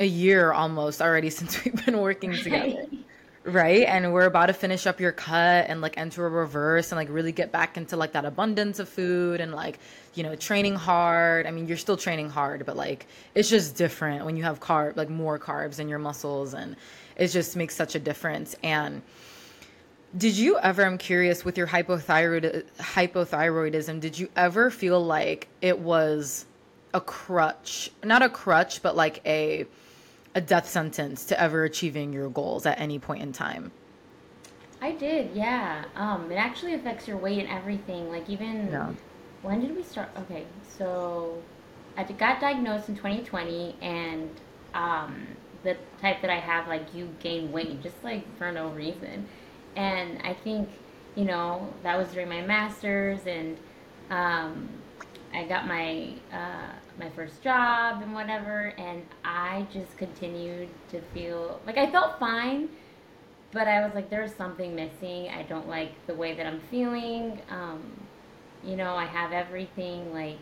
a 0.00 0.06
year 0.06 0.52
almost 0.52 1.00
already 1.00 1.30
since 1.38 1.64
we've 1.64 1.84
been 1.86 1.98
working 1.98 2.32
together? 2.32 2.86
Right. 3.44 3.82
And 3.88 4.12
we're 4.12 4.26
about 4.26 4.46
to 4.46 4.52
finish 4.52 4.86
up 4.86 5.00
your 5.00 5.10
cut 5.10 5.66
and 5.68 5.80
like 5.80 5.98
enter 5.98 6.24
a 6.24 6.30
reverse 6.30 6.92
and 6.92 6.96
like 6.96 7.08
really 7.10 7.32
get 7.32 7.50
back 7.50 7.76
into 7.76 7.96
like 7.96 8.12
that 8.12 8.24
abundance 8.24 8.78
of 8.78 8.88
food 8.88 9.40
and 9.40 9.52
like 9.52 9.80
you 10.14 10.22
know 10.22 10.36
training 10.36 10.76
hard. 10.76 11.46
I 11.46 11.50
mean 11.50 11.66
you're 11.66 11.76
still 11.76 11.96
training 11.96 12.30
hard 12.30 12.66
but 12.66 12.76
like 12.76 13.06
it's 13.34 13.48
just 13.48 13.76
different 13.76 14.24
when 14.24 14.36
you 14.36 14.42
have 14.42 14.60
carb 14.60 14.96
like 14.96 15.08
more 15.08 15.38
carbs 15.38 15.78
in 15.78 15.88
your 15.88 15.98
muscles 15.98 16.54
and 16.54 16.76
it 17.22 17.28
just 17.28 17.56
makes 17.56 17.74
such 17.76 17.94
a 17.94 18.00
difference 18.00 18.56
and 18.62 19.02
did 20.16 20.36
you 20.36 20.58
ever, 20.58 20.84
I'm 20.84 20.98
curious, 20.98 21.42
with 21.42 21.56
your 21.56 21.66
hypothyroid 21.66 22.64
hypothyroidism, 22.78 23.98
did 24.00 24.18
you 24.18 24.28
ever 24.36 24.70
feel 24.70 25.02
like 25.02 25.48
it 25.62 25.78
was 25.78 26.44
a 26.92 27.00
crutch, 27.00 27.90
not 28.04 28.20
a 28.20 28.28
crutch, 28.28 28.82
but 28.82 28.94
like 28.94 29.22
a 29.26 29.66
a 30.34 30.40
death 30.40 30.68
sentence 30.68 31.26
to 31.26 31.40
ever 31.40 31.64
achieving 31.64 32.12
your 32.12 32.28
goals 32.30 32.64
at 32.66 32.78
any 32.80 32.98
point 32.98 33.22
in 33.22 33.32
time? 33.32 33.70
I 34.80 34.92
did, 34.92 35.30
yeah. 35.34 35.84
Um, 35.94 36.30
it 36.30 36.36
actually 36.36 36.74
affects 36.74 37.06
your 37.06 37.16
weight 37.16 37.38
and 37.38 37.48
everything. 37.48 38.10
Like 38.10 38.28
even 38.28 38.68
yeah. 38.70 38.92
when 39.42 39.60
did 39.60 39.74
we 39.74 39.82
start? 39.82 40.10
Okay, 40.18 40.44
so 40.76 41.42
I 41.96 42.04
got 42.04 42.40
diagnosed 42.40 42.88
in 42.88 42.96
2020, 42.96 43.76
and 43.80 44.30
um, 44.74 45.26
the 45.62 45.76
type 46.00 46.20
that 46.22 46.30
I 46.30 46.40
have, 46.40 46.68
like 46.68 46.94
you 46.94 47.08
gain 47.20 47.52
weight 47.52 47.82
just 47.82 48.02
like 48.02 48.24
for 48.38 48.50
no 48.52 48.68
reason 48.68 49.26
and 49.76 50.20
I 50.22 50.34
think 50.34 50.68
you 51.14 51.24
know 51.24 51.72
that 51.82 51.96
was 51.98 52.08
during 52.08 52.28
my 52.28 52.40
master's, 52.42 53.26
and 53.26 53.56
um, 54.10 54.68
I 55.34 55.44
got 55.44 55.66
my 55.66 56.14
uh, 56.32 56.72
my 56.98 57.10
first 57.10 57.42
job 57.42 58.02
and 58.02 58.14
whatever, 58.14 58.74
and 58.78 59.02
I 59.24 59.66
just 59.72 59.96
continued 59.96 60.68
to 60.90 61.00
feel 61.14 61.60
like 61.66 61.78
I 61.78 61.90
felt 61.90 62.18
fine, 62.18 62.68
but 63.52 63.68
I 63.68 63.84
was 63.84 63.94
like, 63.94 64.10
there's 64.10 64.34
something 64.34 64.74
missing. 64.74 65.28
I 65.28 65.42
don't 65.42 65.68
like 65.68 65.92
the 66.06 66.14
way 66.14 66.34
that 66.34 66.46
I'm 66.46 66.60
feeling. 66.70 67.40
Um, 67.50 67.82
you 68.64 68.76
know, 68.76 68.94
I 68.94 69.06
have 69.06 69.32
everything 69.32 70.12
like 70.14 70.38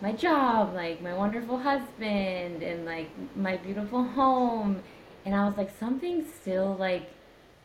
my 0.00 0.12
job, 0.12 0.74
like 0.74 1.00
my 1.00 1.14
wonderful 1.14 1.58
husband, 1.58 2.62
and 2.62 2.84
like 2.84 3.08
my 3.36 3.56
beautiful 3.56 4.04
home, 4.04 4.82
and 5.24 5.34
I 5.34 5.46
was 5.46 5.56
like, 5.56 5.70
something's 5.78 6.32
still 6.32 6.76
like 6.78 7.08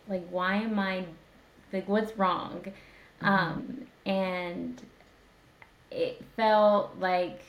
like 0.10 0.28
why 0.30 0.56
am 0.56 0.78
i 0.80 1.06
like 1.72 1.88
what's 1.88 2.18
wrong 2.18 2.62
mm-hmm. 3.22 3.26
um 3.26 3.86
and 4.06 4.82
it 5.92 6.24
felt 6.36 6.98
like 7.00 7.42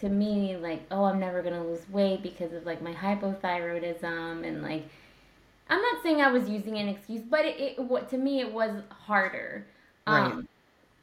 to 0.00 0.08
me 0.08 0.56
like 0.56 0.82
oh 0.90 1.04
i'm 1.04 1.18
never 1.18 1.42
gonna 1.42 1.64
lose 1.64 1.88
weight 1.88 2.22
because 2.22 2.52
of 2.52 2.64
like 2.66 2.82
my 2.82 2.92
hypothyroidism 2.92 4.46
and 4.46 4.62
like 4.62 4.84
i'm 5.70 5.80
not 5.80 6.02
saying 6.02 6.20
i 6.20 6.30
was 6.30 6.48
using 6.48 6.76
an 6.76 6.88
excuse 6.88 7.22
but 7.22 7.44
it, 7.44 7.58
it 7.58 7.78
what 7.78 8.08
to 8.10 8.18
me 8.18 8.40
it 8.40 8.52
was 8.52 8.82
harder 8.90 9.66
um 10.06 10.36
right. 10.36 10.44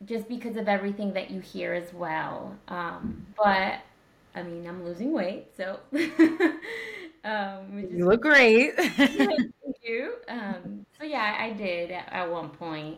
Just 0.06 0.28
because 0.28 0.58
of 0.58 0.68
everything 0.68 1.14
that 1.14 1.32
you 1.32 1.40
hear 1.40 1.74
as 1.74 1.94
well 1.94 2.56
um 2.68 3.26
but 3.38 3.80
i 4.36 4.44
mean 4.44 4.68
i'm 4.68 4.84
losing 4.84 5.12
weight 5.12 5.48
so 5.56 5.80
um 7.24 7.88
you 7.92 8.06
look 8.06 8.22
great 8.22 8.76
thank 8.78 9.54
you. 9.84 10.14
Um, 10.28 10.86
so 10.98 11.06
yeah, 11.06 11.38
I 11.40 11.52
did 11.52 11.92
at, 11.92 12.12
at 12.12 12.32
one 12.32 12.50
point. 12.50 12.98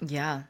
Yeah. 0.00 0.42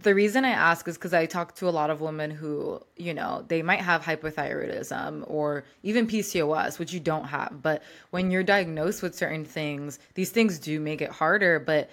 The 0.00 0.14
reason 0.14 0.44
I 0.44 0.50
ask 0.50 0.86
is 0.86 0.96
because 0.96 1.12
I 1.12 1.26
talk 1.26 1.56
to 1.56 1.68
a 1.68 1.70
lot 1.70 1.90
of 1.90 2.00
women 2.00 2.30
who, 2.30 2.80
you 2.96 3.14
know, 3.14 3.44
they 3.48 3.62
might 3.62 3.80
have 3.80 4.02
hypothyroidism 4.02 5.24
or 5.26 5.64
even 5.82 6.06
PCOS, 6.06 6.78
which 6.78 6.92
you 6.92 7.00
don't 7.00 7.24
have. 7.24 7.60
But 7.62 7.82
when 8.10 8.30
you're 8.30 8.44
diagnosed 8.44 9.02
with 9.02 9.16
certain 9.16 9.44
things, 9.44 9.98
these 10.14 10.30
things 10.30 10.60
do 10.60 10.78
make 10.78 11.02
it 11.02 11.10
harder. 11.10 11.58
But 11.58 11.90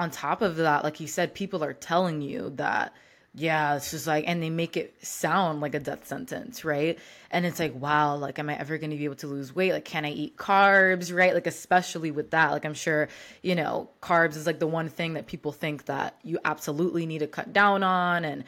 on 0.00 0.10
top 0.10 0.42
of 0.42 0.56
that, 0.56 0.82
like 0.82 0.98
you 1.00 1.06
said, 1.06 1.34
people 1.34 1.62
are 1.62 1.74
telling 1.74 2.22
you 2.22 2.50
that 2.56 2.94
yeah, 3.32 3.76
it's 3.76 3.92
just 3.92 4.08
like, 4.08 4.24
and 4.26 4.42
they 4.42 4.50
make 4.50 4.76
it 4.76 5.06
sound 5.06 5.60
like 5.60 5.76
a 5.76 5.78
death 5.78 6.04
sentence, 6.04 6.64
right? 6.64 6.98
And 7.30 7.46
it's 7.46 7.60
like, 7.60 7.72
wow, 7.76 8.16
like, 8.16 8.40
am 8.40 8.50
I 8.50 8.58
ever 8.58 8.76
going 8.76 8.90
to 8.90 8.96
be 8.96 9.04
able 9.04 9.14
to 9.16 9.28
lose 9.28 9.54
weight? 9.54 9.72
Like, 9.72 9.84
can 9.84 10.04
I 10.04 10.10
eat 10.10 10.36
carbs, 10.36 11.14
right? 11.16 11.32
Like, 11.32 11.46
especially 11.46 12.10
with 12.10 12.32
that, 12.32 12.50
like, 12.50 12.64
I'm 12.64 12.74
sure, 12.74 13.08
you 13.42 13.54
know, 13.54 13.88
carbs 14.02 14.36
is 14.36 14.46
like 14.46 14.58
the 14.58 14.66
one 14.66 14.88
thing 14.88 15.12
that 15.14 15.28
people 15.28 15.52
think 15.52 15.84
that 15.84 16.16
you 16.24 16.40
absolutely 16.44 17.06
need 17.06 17.20
to 17.20 17.28
cut 17.28 17.52
down 17.52 17.84
on 17.84 18.24
and 18.24 18.42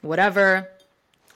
whatever. 0.00 0.70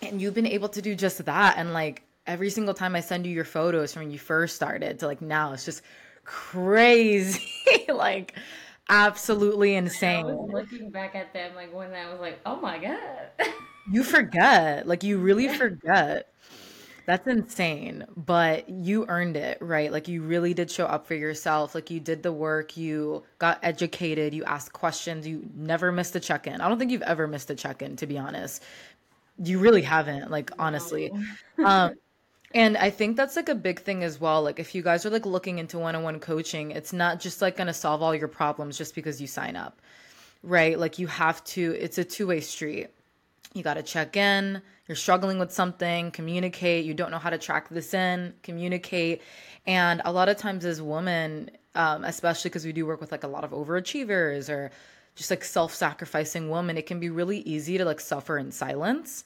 And 0.01 0.23
you've 0.23 0.35
been 0.35 0.47
able 0.47 0.71
to 0.71 0.81
do 0.81 0.95
just 0.95 1.23
that. 1.27 1.59
And 1.59 1.75
like, 1.75 2.03
every 2.27 2.49
single 2.49 2.73
time 2.73 2.97
I 2.97 3.01
send 3.01 3.27
you 3.27 3.33
your 3.33 3.45
photos 3.45 3.93
from 3.93 4.05
when 4.05 4.11
you 4.11 4.19
first 4.19 4.57
started 4.57 5.01
to 5.01 5.07
like 5.07 5.21
now, 5.21 5.53
it's 5.53 5.67
just 5.67 5.83
crazy. 6.25 7.45
like, 7.89 8.35
absolutely 8.89 9.75
insane. 9.75 10.27
Looking 10.27 10.91
back 10.91 11.15
at 11.15 11.33
them 11.33 11.55
like 11.55 11.75
when 11.75 11.93
I 11.93 12.11
was 12.11 12.21
like, 12.21 12.41
oh 12.47 12.57
my 12.61 12.79
god. 12.79 13.49
you 13.91 14.03
forget, 14.03 14.87
like 14.87 15.03
you 15.03 15.19
really 15.19 15.49
forget. 15.49 16.33
That's 17.07 17.27
insane, 17.29 18.05
but 18.17 18.69
you 18.69 19.07
earned 19.09 19.37
it, 19.37 19.59
right? 19.61 19.93
Like 19.93 20.09
you 20.09 20.23
really 20.23 20.55
did 20.55 20.71
show 20.71 20.87
up 20.87 21.07
for 21.07 21.15
yourself. 21.15 21.73
Like 21.73 21.89
you 21.89 22.01
did 22.01 22.25
the 22.25 22.33
work, 22.33 22.77
you 22.77 23.23
got 23.39 23.61
educated, 23.63 24.35
you 24.35 24.43
asked 24.45 24.73
questions, 24.73 25.27
you 25.27 25.49
never 25.55 25.93
missed 25.93 26.17
a 26.17 26.21
check 26.21 26.49
in. 26.49 26.61
I 26.61 26.69
don't 26.69 26.81
think 26.81 26.91
you've 26.91 27.03
ever 27.03 27.29
missed 27.29 27.49
a 27.51 27.55
check 27.55 27.81
in, 27.81 27.95
to 27.97 28.09
be 28.09 28.19
honest. 28.19 28.61
You 29.39 29.61
really 29.61 29.83
haven't, 29.83 30.33
like 30.33 30.51
honestly. 30.59 31.13
No. 31.57 31.65
um, 31.65 31.95
and 32.55 32.77
I 32.77 32.91
think 32.91 33.17
that's 33.17 33.37
like 33.37 33.49
a 33.49 33.55
big 33.55 33.81
thing 33.81 34.05
as 34.05 34.21
well. 34.21 34.43
Like 34.43 34.59
if 34.59 34.75
you 34.75 34.83
guys 34.83 35.05
are 35.05 35.11
like 35.11 35.27
looking 35.27 35.59
into 35.59 35.79
one-on-one 35.79 36.21
coaching, 36.21 36.71
it's 36.71 36.93
not 36.93 37.21
just 37.21 37.43
like 37.43 37.57
going 37.57 37.67
to 37.67 37.75
solve 37.75 38.03
all 38.03 38.15
your 38.15 38.29
problems 38.29 38.79
just 38.79 38.95
because 38.95 39.21
you 39.21 39.27
sign 39.27 39.57
up. 39.57 39.81
Right? 40.43 40.79
Like 40.79 40.99
you 40.99 41.07
have 41.09 41.43
to 41.45 41.73
it's 41.73 41.99
a 41.99 42.05
two-way 42.05 42.41
street. 42.41 42.89
You 43.53 43.63
got 43.63 43.75
to 43.75 43.83
check 43.83 44.17
in. 44.17 44.63
You're 44.87 44.97
struggling 44.97 45.39
with 45.39 45.51
something, 45.51 46.13
communicate. 46.13 46.85
You 46.85 46.95
don't 46.95 47.11
know 47.11 47.19
how 47.19 47.31
to 47.31 47.39
track 47.39 47.69
this 47.69 47.93
in, 47.95 48.35
communicate. 48.43 49.23
And 49.67 50.01
a 50.05 50.13
lot 50.13 50.29
of 50.29 50.37
times 50.37 50.65
as 50.65 50.81
women, 50.81 51.51
um, 51.75 52.05
especially 52.05 52.51
because 52.51 52.65
we 52.65 52.73
do 52.73 52.87
work 52.87 53.01
with 53.01 53.11
like 53.11 53.25
a 53.25 53.29
lot 53.29 53.43
of 53.43 53.51
overachievers 53.51 54.49
or 54.49 54.71
just 55.17 55.31
like 55.31 55.43
self-sacrificing 55.43 56.51
women, 56.51 56.77
it 56.77 56.87
can 56.87 57.01
be 57.01 57.11
really 57.11 57.39
easy 57.41 57.79
to 57.79 57.85
like 57.85 57.99
suffer 57.99 58.39
in 58.39 58.53
silence. 58.53 59.25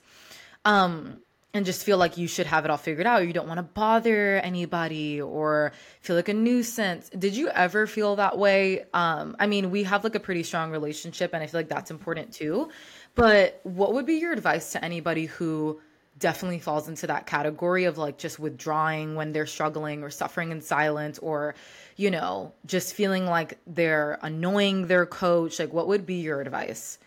Um, 0.65 1.19
and 1.53 1.67
just 1.67 1.85
feel 1.85 1.99
like 1.99 2.17
you 2.17 2.29
should 2.29 2.47
have 2.47 2.65
it 2.65 2.71
all 2.71 2.77
figured 2.77 3.07
out. 3.07 3.27
You 3.27 3.33
don't 3.33 3.49
want 3.49 3.59
to 3.59 3.63
bother 3.63 4.37
anybody 4.37 5.21
or 5.21 5.73
feel 6.01 6.17
like 6.17 6.29
a 6.29 6.35
nuisance. 6.35 7.11
Did 7.11 7.37
you 7.37 7.49
ever 7.49 7.87
feel 7.87 8.17
that 8.17 8.39
way? 8.39 8.85
Um, 8.95 9.37
I 9.39 9.47
mean, 9.47 9.71
we 9.71 9.83
have 9.85 10.05
like 10.05 10.15
a 10.15 10.21
pretty 10.21 10.45
strong 10.45 10.71
relationship, 10.71 11.35
and 11.35 11.43
I 11.43 11.47
feel 11.47 11.59
like 11.61 11.69
that's 11.69 11.91
important 11.91 12.33
too. 12.33 12.71
But 13.15 13.61
what 13.65 13.95
would 13.95 14.07
be 14.07 14.15
your 14.15 14.33
advice 14.33 14.73
to 14.73 14.85
anybody 14.85 15.27
who 15.27 15.81
definitely 16.19 16.61
falls 16.61 16.87
into 16.87 17.07
that 17.09 17.27
category 17.27 17.85
of 17.85 17.99
like 17.99 18.19
just 18.19 18.39
withdrawing 18.39 19.15
when 19.17 19.33
they're 19.33 19.47
struggling 19.47 20.03
or 20.05 20.11
suffering 20.11 20.53
in 20.53 20.61
silence 20.61 21.19
or, 21.19 21.55
you 21.97 22.11
know, 22.11 22.53
just 22.67 22.95
feeling 22.95 23.27
like 23.27 23.59
they're 23.67 24.19
annoying 24.23 24.87
their 24.87 25.07
coach? 25.07 25.59
Like, 25.59 25.73
what 25.73 25.89
would 25.89 26.07
be 26.07 26.17
your 26.17 26.41
advice? 26.41 26.99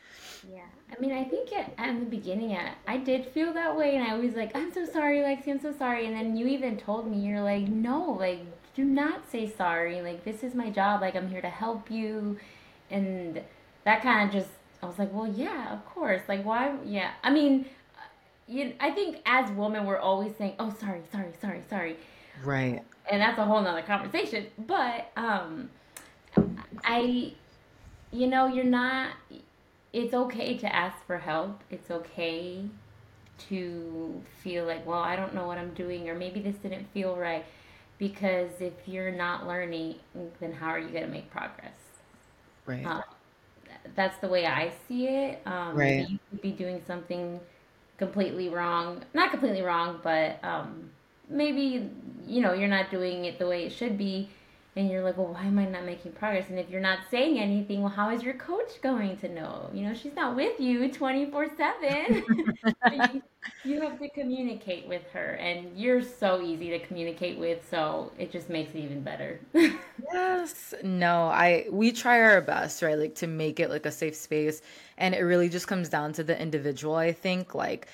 I 0.95 1.01
mean, 1.01 1.11
I 1.11 1.23
think 1.23 1.51
at, 1.53 1.73
at 1.77 1.99
the 1.99 2.05
beginning, 2.05 2.55
I, 2.55 2.73
I 2.87 2.97
did 2.97 3.25
feel 3.25 3.53
that 3.53 3.75
way, 3.75 3.95
and 3.95 4.05
I 4.05 4.15
was 4.15 4.35
like, 4.35 4.55
I'm 4.55 4.71
so 4.71 4.85
sorry, 4.85 5.19
Lexi, 5.19 5.47
I'm 5.47 5.59
so 5.59 5.73
sorry. 5.73 6.05
And 6.05 6.15
then 6.15 6.37
you 6.37 6.47
even 6.47 6.77
told 6.77 7.09
me, 7.09 7.17
you're 7.25 7.41
like, 7.41 7.67
no, 7.67 8.11
like, 8.11 8.41
do 8.75 8.83
not 8.83 9.29
say 9.31 9.49
sorry. 9.49 10.01
Like, 10.01 10.23
this 10.23 10.43
is 10.43 10.53
my 10.53 10.69
job. 10.69 11.01
Like, 11.01 11.15
I'm 11.15 11.29
here 11.29 11.41
to 11.41 11.49
help 11.49 11.89
you. 11.89 12.37
And 12.91 13.41
that 13.85 14.01
kind 14.01 14.27
of 14.27 14.33
just, 14.33 14.49
I 14.81 14.85
was 14.85 14.99
like, 14.99 15.13
well, 15.13 15.27
yeah, 15.27 15.73
of 15.73 15.85
course. 15.85 16.21
Like, 16.27 16.43
why? 16.43 16.75
Yeah. 16.85 17.11
I 17.23 17.31
mean, 17.31 17.65
you, 18.47 18.73
I 18.79 18.91
think 18.91 19.17
as 19.25 19.49
women, 19.51 19.85
we're 19.85 19.99
always 19.99 20.35
saying, 20.37 20.55
oh, 20.59 20.75
sorry, 20.79 21.01
sorry, 21.11 21.31
sorry, 21.41 21.61
sorry. 21.69 21.97
Right. 22.43 22.83
And 23.09 23.21
that's 23.21 23.37
a 23.39 23.45
whole 23.45 23.61
nother 23.61 23.81
conversation. 23.81 24.47
But, 24.57 25.11
um, 25.15 25.69
I, 26.83 27.33
you 28.11 28.27
know, 28.27 28.47
you're 28.47 28.63
not 28.63 29.11
it's 29.93 30.13
okay 30.13 30.57
to 30.57 30.75
ask 30.75 31.05
for 31.05 31.19
help. 31.19 31.61
It's 31.69 31.89
okay 31.91 32.65
to 33.49 34.21
feel 34.43 34.65
like, 34.65 34.85
well, 34.85 34.99
I 34.99 35.15
don't 35.15 35.33
know 35.33 35.47
what 35.47 35.57
I'm 35.57 35.73
doing, 35.73 36.09
or 36.09 36.15
maybe 36.15 36.41
this 36.41 36.55
didn't 36.55 36.87
feel 36.93 37.15
right. 37.15 37.45
Because 37.99 38.49
if 38.59 38.73
you're 38.85 39.11
not 39.11 39.47
learning, 39.47 39.95
then 40.39 40.51
how 40.51 40.69
are 40.69 40.79
you 40.79 40.89
going 40.89 41.05
to 41.05 41.09
make 41.09 41.29
progress? 41.29 41.77
Right. 42.65 42.85
Uh, 42.85 43.01
that's 43.95 44.17
the 44.19 44.27
way 44.27 44.45
I 44.45 44.71
see 44.87 45.07
it. 45.07 45.41
Um, 45.45 45.75
right. 45.75 46.09
You 46.09 46.19
could 46.29 46.41
be 46.41 46.51
doing 46.51 46.81
something 46.87 47.39
completely 47.97 48.49
wrong. 48.49 49.03
Not 49.13 49.31
completely 49.31 49.61
wrong, 49.61 49.99
but 50.03 50.43
um, 50.43 50.89
maybe, 51.29 51.89
you 52.25 52.41
know, 52.41 52.53
you're 52.53 52.67
not 52.67 52.89
doing 52.89 53.25
it 53.25 53.37
the 53.37 53.47
way 53.47 53.65
it 53.65 53.71
should 53.71 53.97
be 53.97 54.29
and 54.75 54.89
you're 54.89 55.03
like, 55.03 55.17
well, 55.17 55.27
why 55.27 55.45
am 55.45 55.59
I 55.59 55.65
not 55.65 55.85
making 55.85 56.13
progress? 56.13 56.49
And 56.49 56.57
if 56.57 56.69
you're 56.69 56.81
not 56.81 56.99
saying 57.11 57.39
anything, 57.39 57.81
well, 57.81 57.91
how 57.91 58.09
is 58.09 58.23
your 58.23 58.33
coach 58.33 58.81
going 58.81 59.17
to 59.17 59.29
know? 59.29 59.69
You 59.73 59.87
know, 59.87 59.93
she's 59.93 60.15
not 60.15 60.35
with 60.35 60.59
you 60.59 60.91
24 60.91 61.47
7. 61.55 62.23
You 63.65 63.79
have 63.81 63.97
to 63.99 64.09
communicate 64.09 64.87
with 64.89 65.03
her, 65.13 65.37
and 65.39 65.77
you're 65.77 66.01
so 66.01 66.41
easy 66.41 66.69
to 66.71 66.79
communicate 66.79 67.37
with, 67.37 67.65
so 67.69 68.11
it 68.17 68.29
just 68.29 68.49
makes 68.49 68.75
it 68.75 68.79
even 68.79 69.01
better. 69.01 69.39
yes. 69.53 70.73
No, 70.83 71.27
I, 71.27 71.67
we 71.71 71.93
try 71.93 72.21
our 72.21 72.41
best, 72.41 72.81
right? 72.81 72.97
Like 72.97 73.15
to 73.15 73.27
make 73.27 73.61
it 73.61 73.69
like 73.69 73.85
a 73.85 73.91
safe 73.91 74.15
space. 74.15 74.61
And 74.97 75.15
it 75.15 75.21
really 75.21 75.47
just 75.47 75.67
comes 75.67 75.87
down 75.87 76.11
to 76.13 76.23
the 76.23 76.39
individual, 76.39 76.95
I 76.95 77.13
think. 77.13 77.55
Like, 77.55 77.87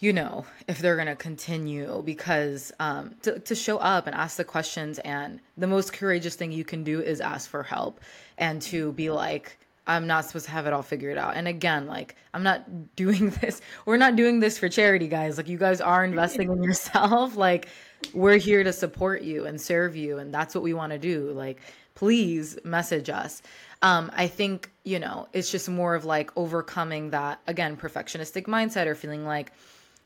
you 0.00 0.14
know, 0.14 0.46
if 0.66 0.78
they're 0.78 0.96
going 0.96 1.08
to 1.08 1.14
continue 1.14 2.02
because 2.04 2.72
um, 2.80 3.14
to, 3.22 3.38
to 3.38 3.54
show 3.54 3.76
up 3.76 4.06
and 4.06 4.16
ask 4.16 4.38
the 4.38 4.44
questions. 4.44 4.98
And 5.00 5.40
the 5.58 5.66
most 5.66 5.92
courageous 5.92 6.34
thing 6.34 6.52
you 6.52 6.64
can 6.64 6.84
do 6.84 7.00
is 7.00 7.20
ask 7.20 7.48
for 7.48 7.62
help 7.62 8.00
and 8.38 8.62
to 8.62 8.92
be 8.92 9.10
like, 9.10 9.58
I'm 9.86 10.06
not 10.06 10.24
supposed 10.24 10.46
to 10.46 10.52
have 10.52 10.66
it 10.66 10.72
all 10.72 10.82
figured 10.82 11.18
out. 11.18 11.36
And 11.36 11.46
again, 11.46 11.86
like, 11.86 12.16
I'm 12.32 12.42
not 12.42 12.96
doing 12.96 13.28
this. 13.28 13.60
We're 13.84 13.98
not 13.98 14.16
doing 14.16 14.40
this 14.40 14.58
for 14.58 14.70
charity, 14.70 15.06
guys. 15.06 15.36
Like, 15.36 15.48
you 15.48 15.58
guys 15.58 15.82
are 15.82 16.02
investing 16.02 16.50
in 16.50 16.62
yourself. 16.62 17.36
Like, 17.40 17.68
we're 18.14 18.36
here 18.36 18.64
to 18.64 18.72
support 18.72 19.22
you 19.22 19.46
and 19.46 19.60
serve 19.60 19.96
you. 19.96 20.18
And 20.18 20.32
that's 20.32 20.54
what 20.54 20.62
we 20.64 20.72
want 20.72 20.92
to 20.92 20.98
do. 20.98 21.30
Like, 21.32 21.60
please 21.94 22.58
message 22.64 23.10
us. 23.10 23.42
Um, 23.82 24.10
I 24.14 24.28
think, 24.28 24.70
you 24.84 24.98
know, 24.98 25.28
it's 25.32 25.50
just 25.50 25.68
more 25.68 25.94
of 25.94 26.04
like 26.04 26.30
overcoming 26.36 27.10
that, 27.10 27.40
again, 27.46 27.76
perfectionistic 27.76 28.44
mindset 28.44 28.86
or 28.86 28.94
feeling 28.94 29.24
like, 29.24 29.52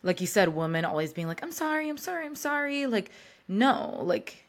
like 0.05 0.21
you 0.21 0.27
said, 0.27 0.49
women 0.55 0.85
always 0.85 1.13
being 1.13 1.27
like, 1.27 1.43
I'm 1.43 1.51
sorry, 1.51 1.89
I'm 1.89 1.97
sorry, 1.97 2.27
I'm 2.27 2.37
sorry. 2.37 2.87
Like, 2.87 3.11
no, 3.49 4.01
like, 4.03 4.45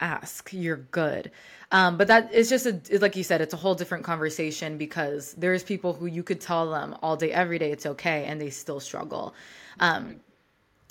ask, 0.00 0.52
you're 0.52 0.76
good. 0.76 1.30
Um, 1.72 1.96
but 1.96 2.08
that 2.08 2.32
is 2.34 2.50
just 2.50 2.66
a, 2.66 2.78
like 2.98 3.16
you 3.16 3.24
said, 3.24 3.40
it's 3.40 3.54
a 3.54 3.56
whole 3.56 3.74
different 3.74 4.04
conversation 4.04 4.76
because 4.76 5.32
there's 5.34 5.62
people 5.62 5.94
who 5.94 6.06
you 6.06 6.22
could 6.22 6.40
tell 6.40 6.70
them 6.70 6.94
all 7.02 7.16
day, 7.16 7.32
every 7.32 7.58
day, 7.58 7.72
it's 7.72 7.86
okay, 7.86 8.24
and 8.26 8.38
they 8.38 8.50
still 8.50 8.80
struggle. 8.80 9.34
Um, 9.80 10.16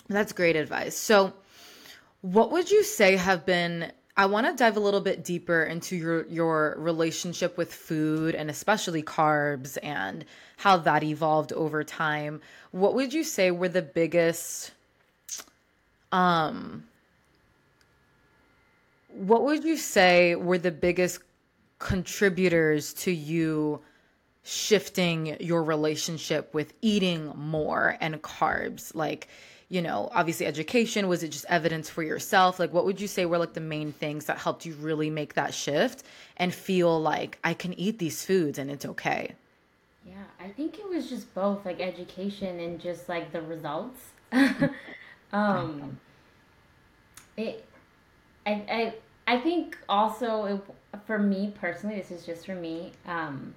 that's 0.09 0.33
great 0.33 0.55
advice. 0.55 0.97
So, 0.97 1.33
what 2.21 2.51
would 2.51 2.69
you 2.69 2.83
say 2.83 3.15
have 3.15 3.45
been 3.45 3.91
I 4.17 4.26
want 4.26 4.45
to 4.45 4.54
dive 4.54 4.76
a 4.76 4.82
little 4.82 5.02
bit 5.02 5.24
deeper 5.24 5.63
into 5.63 5.95
your 5.95 6.28
your 6.28 6.76
relationship 6.78 7.58
with 7.58 7.74
food 7.74 8.36
and 8.36 8.50
especially 8.50 9.04
carbs 9.04 9.78
and 9.82 10.26
how 10.58 10.78
that 10.78 11.04
evolved 11.04 11.54
over 11.54 11.84
time. 11.84 12.41
What 12.71 12.93
would 12.95 13.13
you 13.13 13.24
say 13.24 13.52
were 13.52 13.69
the 13.69 13.82
biggest 13.82 14.71
um 16.12 16.84
what 19.13 19.43
would 19.43 19.63
you 19.63 19.78
say 19.78 20.36
were 20.36 20.58
the 20.58 20.71
biggest 20.71 21.19
contributors 21.80 22.93
to 22.93 23.12
you 23.12 23.82
shifting 24.43 25.38
your 25.39 25.63
relationship 25.63 26.54
with 26.54 26.74
eating 26.82 27.32
more 27.36 27.97
and 28.02 28.21
carbs? 28.21 28.93
Like 28.95 29.28
you 29.71 29.81
know, 29.81 30.10
obviously 30.12 30.45
education? 30.45 31.07
Was 31.07 31.23
it 31.23 31.29
just 31.29 31.45
evidence 31.47 31.89
for 31.89 32.03
yourself? 32.03 32.60
Like, 32.60 32.73
what 32.73 32.84
would 32.84 32.99
you 32.99 33.07
say 33.07 33.25
were 33.25 33.38
like 33.38 33.53
the 33.53 33.62
main 33.62 33.93
things 33.93 34.25
that 34.25 34.38
helped 34.38 34.65
you 34.65 34.73
really 34.73 35.10
make 35.10 35.36
that 35.36 35.53
shift 35.53 36.03
and 36.36 36.53
feel 36.53 37.01
like 37.01 37.39
I 37.41 37.53
can 37.53 37.73
eat 37.79 37.97
these 37.97 38.25
foods 38.25 38.60
and 38.60 38.69
it's 38.69 38.86
okay? 38.86 39.34
Yeah, 40.05 40.23
I 40.41 40.49
think 40.49 40.77
it 40.77 40.89
was 40.89 41.10
just 41.10 41.34
both 41.34 41.65
like 41.65 41.79
education 41.79 42.60
and 42.60 42.81
just 42.81 43.07
like 43.07 43.31
the 43.31 43.41
results. 43.43 44.01
um, 45.31 45.97
it, 47.38 47.65
I, 48.45 48.51
I, 48.51 49.36
I 49.36 49.39
think 49.39 49.77
also 49.88 50.45
it, 50.45 50.99
for 51.07 51.17
me 51.17 51.53
personally, 51.57 51.95
this 51.95 52.12
is 52.12 52.25
just 52.25 52.45
for 52.45 52.55
me. 52.55 52.91
Um, 53.07 53.53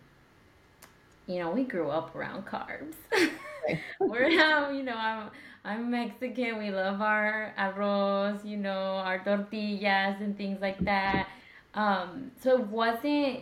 you 1.27 1.40
know, 1.40 1.50
we 1.50 1.64
grew 1.64 1.88
up 1.88 2.14
around 2.14 2.46
carbs. 2.46 2.94
We're 3.98 4.29
now, 4.29 4.70
you 4.70 4.85
know, 4.85 4.94
I'm 4.94 5.31
I'm 5.64 5.90
Mexican. 5.90 6.59
We 6.59 6.70
love 6.70 7.00
our 7.00 7.55
arroz, 7.59 8.44
you 8.44 8.59
know, 8.59 8.96
our 8.98 9.18
tortillas 9.24 10.20
and 10.20 10.37
things 10.37 10.61
like 10.61 10.79
that. 10.81 11.29
Um, 11.72 12.33
so 12.40 12.59
it 12.59 12.66
wasn't 12.66 13.40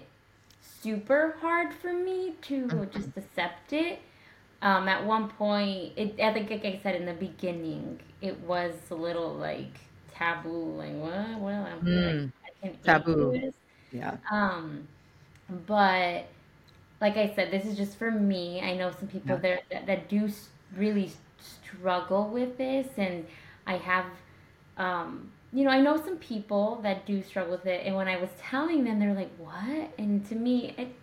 super 0.82 1.36
hard 1.40 1.74
for 1.74 1.92
me 1.92 2.34
to 2.42 2.88
just 2.92 3.08
accept 3.16 3.72
it. 3.72 3.98
Um, 4.62 4.86
at 4.86 5.04
one 5.04 5.28
point, 5.30 5.94
it 5.96 6.20
I 6.20 6.32
think 6.32 6.48
like 6.48 6.64
I 6.64 6.78
said 6.80 6.94
in 6.94 7.06
the 7.06 7.12
beginning, 7.12 7.98
it 8.20 8.38
was 8.40 8.74
a 8.92 8.94
little 8.94 9.34
like 9.34 9.80
taboo, 10.14 10.76
like 10.78 10.94
what? 10.94 11.40
Well, 11.40 11.66
I'm 11.66 11.80
mm. 11.84 12.32
like, 12.62 12.76
I 12.76 12.76
taboo. 12.84 13.52
Yeah. 13.90 14.16
Um, 14.30 14.86
but 15.66 16.26
like 17.00 17.16
I 17.16 17.32
said, 17.34 17.50
this 17.50 17.64
is 17.64 17.76
just 17.76 17.98
for 17.98 18.12
me. 18.12 18.60
I 18.60 18.76
know 18.76 18.92
some 18.96 19.08
people 19.08 19.34
yeah. 19.34 19.42
there 19.42 19.60
that, 19.72 19.86
that 19.86 20.08
do 20.08 20.30
really 20.76 21.10
struggle 21.42 22.28
with 22.28 22.58
this 22.58 22.88
and 22.96 23.26
I 23.66 23.76
have 23.76 24.06
um 24.76 25.30
you 25.54 25.64
know, 25.64 25.70
I 25.70 25.80
know 25.82 26.02
some 26.02 26.16
people 26.16 26.80
that 26.82 27.04
do 27.04 27.22
struggle 27.22 27.52
with 27.52 27.66
it 27.66 27.86
and 27.86 27.94
when 27.94 28.08
I 28.08 28.16
was 28.16 28.30
telling 28.38 28.84
them 28.84 28.98
they're 28.98 29.12
like, 29.12 29.30
"What?" 29.36 29.90
And 29.98 30.26
to 30.28 30.34
me, 30.34 30.74
it 30.78 30.94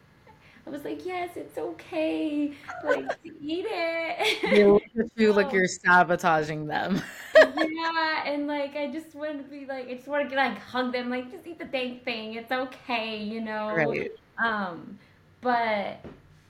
I 0.69 0.71
was 0.71 0.85
like, 0.85 1.03
yes, 1.03 1.31
it's 1.35 1.57
okay. 1.57 2.53
Like, 2.83 3.05
eat 3.23 3.65
it. 3.67 4.43
You 4.55 4.79
look 4.95 5.11
you 5.15 5.33
like 5.33 5.51
you're 5.51 5.67
sabotaging 5.67 6.67
them. 6.67 7.01
yeah, 7.35 8.23
and 8.27 8.45
like, 8.45 8.75
I 8.75 8.91
just 8.91 9.15
want 9.15 9.43
to 9.43 9.49
be 9.49 9.65
like, 9.65 9.87
I 9.87 9.95
just 9.95 10.07
want 10.07 10.29
to 10.29 10.35
like 10.35 10.59
hug 10.59 10.93
them, 10.93 11.09
like, 11.09 11.31
just 11.31 11.47
eat 11.47 11.57
the 11.57 11.65
dang 11.65 12.01
thing. 12.01 12.35
It's 12.35 12.51
okay, 12.51 13.17
you 13.17 13.41
know. 13.41 13.73
Right. 13.73 14.11
Um, 14.37 14.99
but 15.41 15.97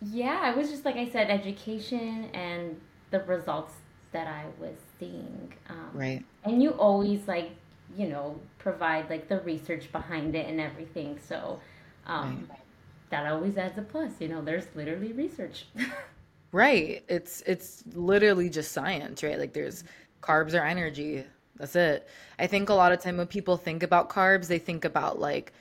yeah, 0.02 0.52
it 0.52 0.58
was 0.58 0.70
just 0.70 0.84
like 0.84 0.98
I 0.98 1.08
said, 1.10 1.30
education 1.30 2.30
and 2.34 2.80
the 3.12 3.22
results 3.22 3.74
that 4.12 4.28
I 4.28 4.46
was 4.60 4.76
seeing. 5.00 5.54
Um, 5.70 5.90
right. 5.94 6.26
And 6.44 6.62
you 6.62 6.72
always 6.72 7.28
like, 7.28 7.52
you 7.98 8.08
know, 8.08 8.40
provide 8.58 9.10
like 9.10 9.28
the 9.28 9.40
research 9.42 9.92
behind 9.92 10.36
it 10.36 10.48
and 10.48 10.60
everything. 10.60 11.20
So 11.28 11.60
um, 12.06 12.48
right. 12.50 12.60
that 13.10 13.32
always 13.32 13.58
adds 13.58 13.78
a 13.78 13.82
plus. 13.82 14.14
You 14.20 14.30
know, 14.30 14.42
there's 14.42 14.66
literally 14.76 15.12
research. 15.14 15.66
right. 16.52 17.04
It's 17.08 17.42
it's 17.46 17.84
literally 17.94 18.50
just 18.50 18.72
science, 18.72 19.24
right? 19.24 19.40
Like 19.40 19.54
there's 19.54 19.84
carbs 20.22 20.54
or 20.54 20.64
energy. 20.66 21.24
That's 21.58 21.76
it. 21.76 22.08
I 22.38 22.48
think 22.48 22.70
a 22.70 22.74
lot 22.74 22.92
of 22.92 23.02
time 23.02 23.18
when 23.18 23.28
people 23.28 23.58
think 23.58 23.84
about 23.84 24.10
carbs, 24.10 24.48
they 24.48 24.60
think 24.60 24.86
about 24.86 25.20
like 25.20 25.54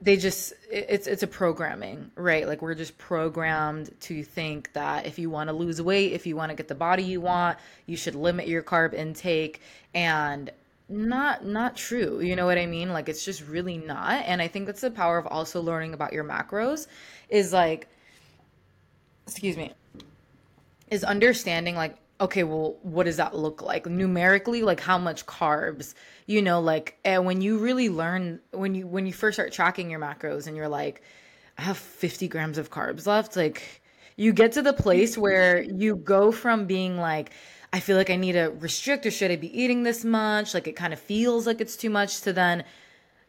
they 0.00 0.16
just 0.16 0.52
it's 0.70 1.06
it's 1.06 1.22
a 1.22 1.26
programming 1.26 2.10
right? 2.16 2.46
Like 2.46 2.62
we're 2.62 2.74
just 2.74 2.96
programmed 2.98 3.94
to 4.02 4.22
think 4.22 4.72
that 4.72 5.06
if 5.06 5.18
you 5.18 5.30
want 5.30 5.48
to 5.48 5.52
lose 5.52 5.80
weight 5.82 6.12
if 6.12 6.26
you 6.26 6.36
want 6.36 6.50
to 6.50 6.56
get 6.56 6.68
the 6.68 6.74
body 6.74 7.02
you 7.02 7.20
want 7.20 7.58
you 7.86 7.96
should 7.96 8.14
limit 8.14 8.48
your 8.48 8.62
carb 8.62 8.94
intake. 8.94 9.60
And 9.94 10.50
not 10.88 11.44
not 11.44 11.76
true. 11.76 12.20
You 12.20 12.34
know 12.34 12.46
what 12.46 12.58
i 12.58 12.66
mean? 12.66 12.92
Like 12.92 13.08
it's 13.08 13.24
just 13.24 13.46
really 13.46 13.78
not. 13.78 14.24
And 14.26 14.40
i 14.40 14.48
think 14.48 14.66
that's 14.66 14.80
the 14.80 14.90
power 14.90 15.18
of 15.18 15.26
also 15.26 15.60
learning 15.60 15.94
about 15.94 16.12
your 16.12 16.24
macros 16.24 16.86
is 17.28 17.52
like 17.52 17.88
excuse 19.26 19.56
me 19.56 19.72
is 20.90 21.04
understanding 21.04 21.76
like 21.76 21.96
okay 22.20 22.42
well 22.44 22.76
what 22.82 23.04
does 23.04 23.16
that 23.16 23.34
look 23.34 23.62
like 23.62 23.86
numerically 23.86 24.62
like 24.62 24.80
how 24.80 24.98
much 24.98 25.24
carbs 25.26 25.94
you 26.26 26.42
know 26.42 26.60
like 26.60 26.98
and 27.04 27.24
when 27.24 27.40
you 27.40 27.58
really 27.58 27.88
learn 27.88 28.40
when 28.52 28.74
you 28.74 28.86
when 28.86 29.06
you 29.06 29.12
first 29.12 29.36
start 29.36 29.52
tracking 29.52 29.90
your 29.90 30.00
macros 30.00 30.46
and 30.46 30.56
you're 30.56 30.68
like 30.68 31.02
i 31.58 31.62
have 31.62 31.78
50 31.78 32.28
grams 32.28 32.58
of 32.58 32.70
carbs 32.70 33.06
left 33.06 33.36
like 33.36 33.80
you 34.16 34.34
get 34.34 34.52
to 34.52 34.62
the 34.62 34.74
place 34.74 35.16
where 35.16 35.62
you 35.62 35.96
go 35.96 36.30
from 36.30 36.66
being 36.66 36.98
like 36.98 37.30
I 37.72 37.80
feel 37.80 37.96
like 37.96 38.10
I 38.10 38.16
need 38.16 38.32
to 38.32 38.52
restrict 38.58 39.06
or 39.06 39.10
should 39.10 39.30
I 39.30 39.36
be 39.36 39.62
eating 39.62 39.84
this 39.84 40.04
much? 40.04 40.54
Like 40.54 40.66
it 40.66 40.74
kind 40.74 40.92
of 40.92 40.98
feels 41.00 41.46
like 41.46 41.60
it's 41.60 41.76
too 41.76 41.90
much 41.90 42.22
to 42.22 42.32
then 42.32 42.64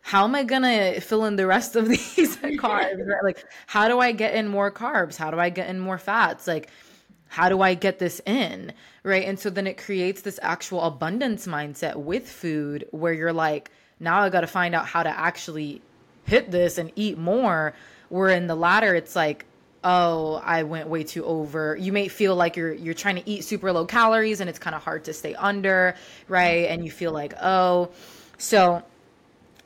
how 0.01 0.23
am 0.23 0.33
I 0.33 0.43
gonna 0.43 0.99
fill 0.99 1.25
in 1.25 1.35
the 1.35 1.45
rest 1.45 1.75
of 1.75 1.87
these 1.89 2.07
carbs? 2.37 3.23
Like 3.23 3.45
how 3.67 3.87
do 3.87 3.99
I 3.99 4.11
get 4.11 4.33
in 4.33 4.47
more 4.47 4.71
carbs? 4.71 5.15
How 5.15 5.29
do 5.31 5.39
I 5.39 5.49
get 5.49 5.69
in 5.69 5.79
more 5.79 5.99
fats? 5.99 6.47
Like 6.47 6.69
how 7.31 7.47
do 7.47 7.61
I 7.61 7.75
get 7.75 7.97
this 7.97 8.19
in? 8.25 8.73
Right. 9.03 9.23
And 9.25 9.39
so 9.39 9.49
then 9.49 9.65
it 9.65 9.77
creates 9.77 10.21
this 10.21 10.37
actual 10.41 10.81
abundance 10.81 11.47
mindset 11.47 11.95
with 11.95 12.29
food 12.29 12.85
where 12.91 13.13
you're 13.13 13.31
like, 13.31 13.71
now 14.01 14.19
I 14.19 14.29
got 14.29 14.41
to 14.41 14.47
find 14.47 14.75
out 14.75 14.85
how 14.85 15.01
to 15.01 15.09
actually 15.09 15.81
hit 16.25 16.51
this 16.51 16.77
and 16.77 16.91
eat 16.97 17.17
more. 17.17 17.73
Where 18.09 18.27
in 18.27 18.47
the 18.47 18.55
latter, 18.55 18.95
it's 18.95 19.15
like, 19.15 19.45
oh 19.83 20.39
i 20.45 20.61
went 20.61 20.87
way 20.87 21.03
too 21.03 21.25
over 21.25 21.75
you 21.75 21.91
may 21.91 22.07
feel 22.07 22.35
like 22.35 22.55
you're 22.55 22.71
you're 22.71 22.93
trying 22.93 23.15
to 23.15 23.27
eat 23.27 23.43
super 23.43 23.71
low 23.71 23.83
calories 23.83 24.39
and 24.39 24.47
it's 24.47 24.59
kind 24.59 24.75
of 24.75 24.83
hard 24.83 25.03
to 25.03 25.11
stay 25.11 25.33
under 25.33 25.95
right 26.27 26.69
and 26.69 26.85
you 26.85 26.91
feel 26.91 27.11
like 27.11 27.33
oh 27.41 27.89
so 28.37 28.83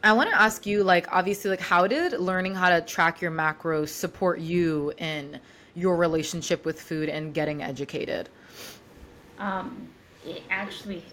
i 0.06 0.14
want 0.14 0.30
to 0.30 0.42
ask 0.42 0.66
you 0.66 0.86
like 0.86 1.06
obviously 1.12 1.50
like 1.50 1.60
how 1.60 1.86
did 1.86 2.14
learning 2.14 2.56
how 2.56 2.70
to 2.70 2.80
track 2.80 3.22
your 3.22 3.30
macros 3.30 3.90
support 3.90 4.40
you 4.40 4.94
in 5.00 5.38
your 5.76 5.98
relationship 5.98 6.66
with 6.66 6.82
food 6.82 7.10
and 7.10 7.34
getting 7.34 7.62
educated 7.64 8.30
um 9.40 9.90
it 10.26 10.44
actually 10.50 11.04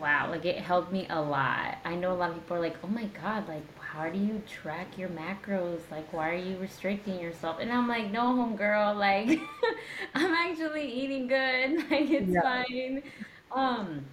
wow 0.00 0.30
like 0.30 0.44
it 0.44 0.58
helped 0.58 0.92
me 0.92 1.06
a 1.10 1.20
lot 1.20 1.78
i 1.84 1.94
know 1.94 2.12
a 2.12 2.14
lot 2.14 2.30
of 2.30 2.36
people 2.36 2.56
are 2.56 2.60
like 2.60 2.76
oh 2.84 2.88
my 2.88 3.04
god 3.22 3.48
like 3.48 3.62
how 3.80 4.10
do 4.10 4.18
you 4.18 4.42
track 4.46 4.98
your 4.98 5.08
macros? 5.08 5.80
Like, 5.90 6.12
why 6.12 6.30
are 6.30 6.36
you 6.36 6.58
restricting 6.58 7.18
yourself? 7.18 7.58
And 7.60 7.72
I'm 7.72 7.88
like, 7.88 8.10
no, 8.10 8.20
homegirl, 8.34 8.96
like, 8.98 9.40
I'm 10.14 10.32
actually 10.34 10.86
eating 10.92 11.28
good. 11.28 11.76
Like, 11.90 12.10
it's 12.10 12.34
yeah. 12.34 12.42
fine. 12.42 13.02
Um, 13.50 14.04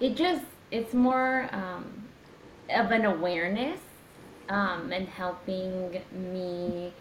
it 0.00 0.16
just, 0.16 0.44
it's 0.70 0.94
more 0.94 1.48
um, 1.52 2.04
of 2.70 2.90
an 2.90 3.04
awareness 3.04 3.80
um, 4.48 4.92
and 4.92 5.08
helping 5.08 6.00
me 6.12 6.92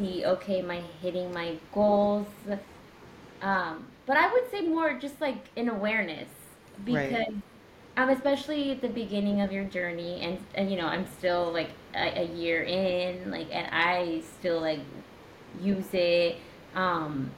see, 0.00 0.24
okay, 0.24 0.60
am 0.60 0.70
I 0.70 0.82
hitting 1.02 1.32
my 1.32 1.56
goals? 1.72 2.26
Um, 3.42 3.86
but 4.06 4.16
I 4.16 4.32
would 4.32 4.50
say 4.50 4.62
more 4.62 4.94
just 4.94 5.20
like 5.20 5.48
an 5.56 5.68
awareness 5.68 6.28
because. 6.84 7.12
Right 7.12 7.34
um, 7.96 8.08
especially 8.08 8.70
at 8.70 8.80
the 8.80 8.88
beginning 8.88 9.40
of 9.40 9.52
your 9.52 9.64
journey, 9.64 10.20
and 10.22 10.38
and 10.54 10.70
you 10.70 10.76
know, 10.78 10.86
I'm 10.86 11.06
still 11.18 11.52
like 11.52 11.70
a, 11.94 12.20
a 12.20 12.24
year 12.24 12.62
in, 12.62 13.30
like, 13.30 13.48
and 13.52 13.66
I 13.72 14.22
still 14.38 14.60
like 14.60 14.80
use 15.60 15.92
it. 15.92 16.36
Um, 16.74 17.32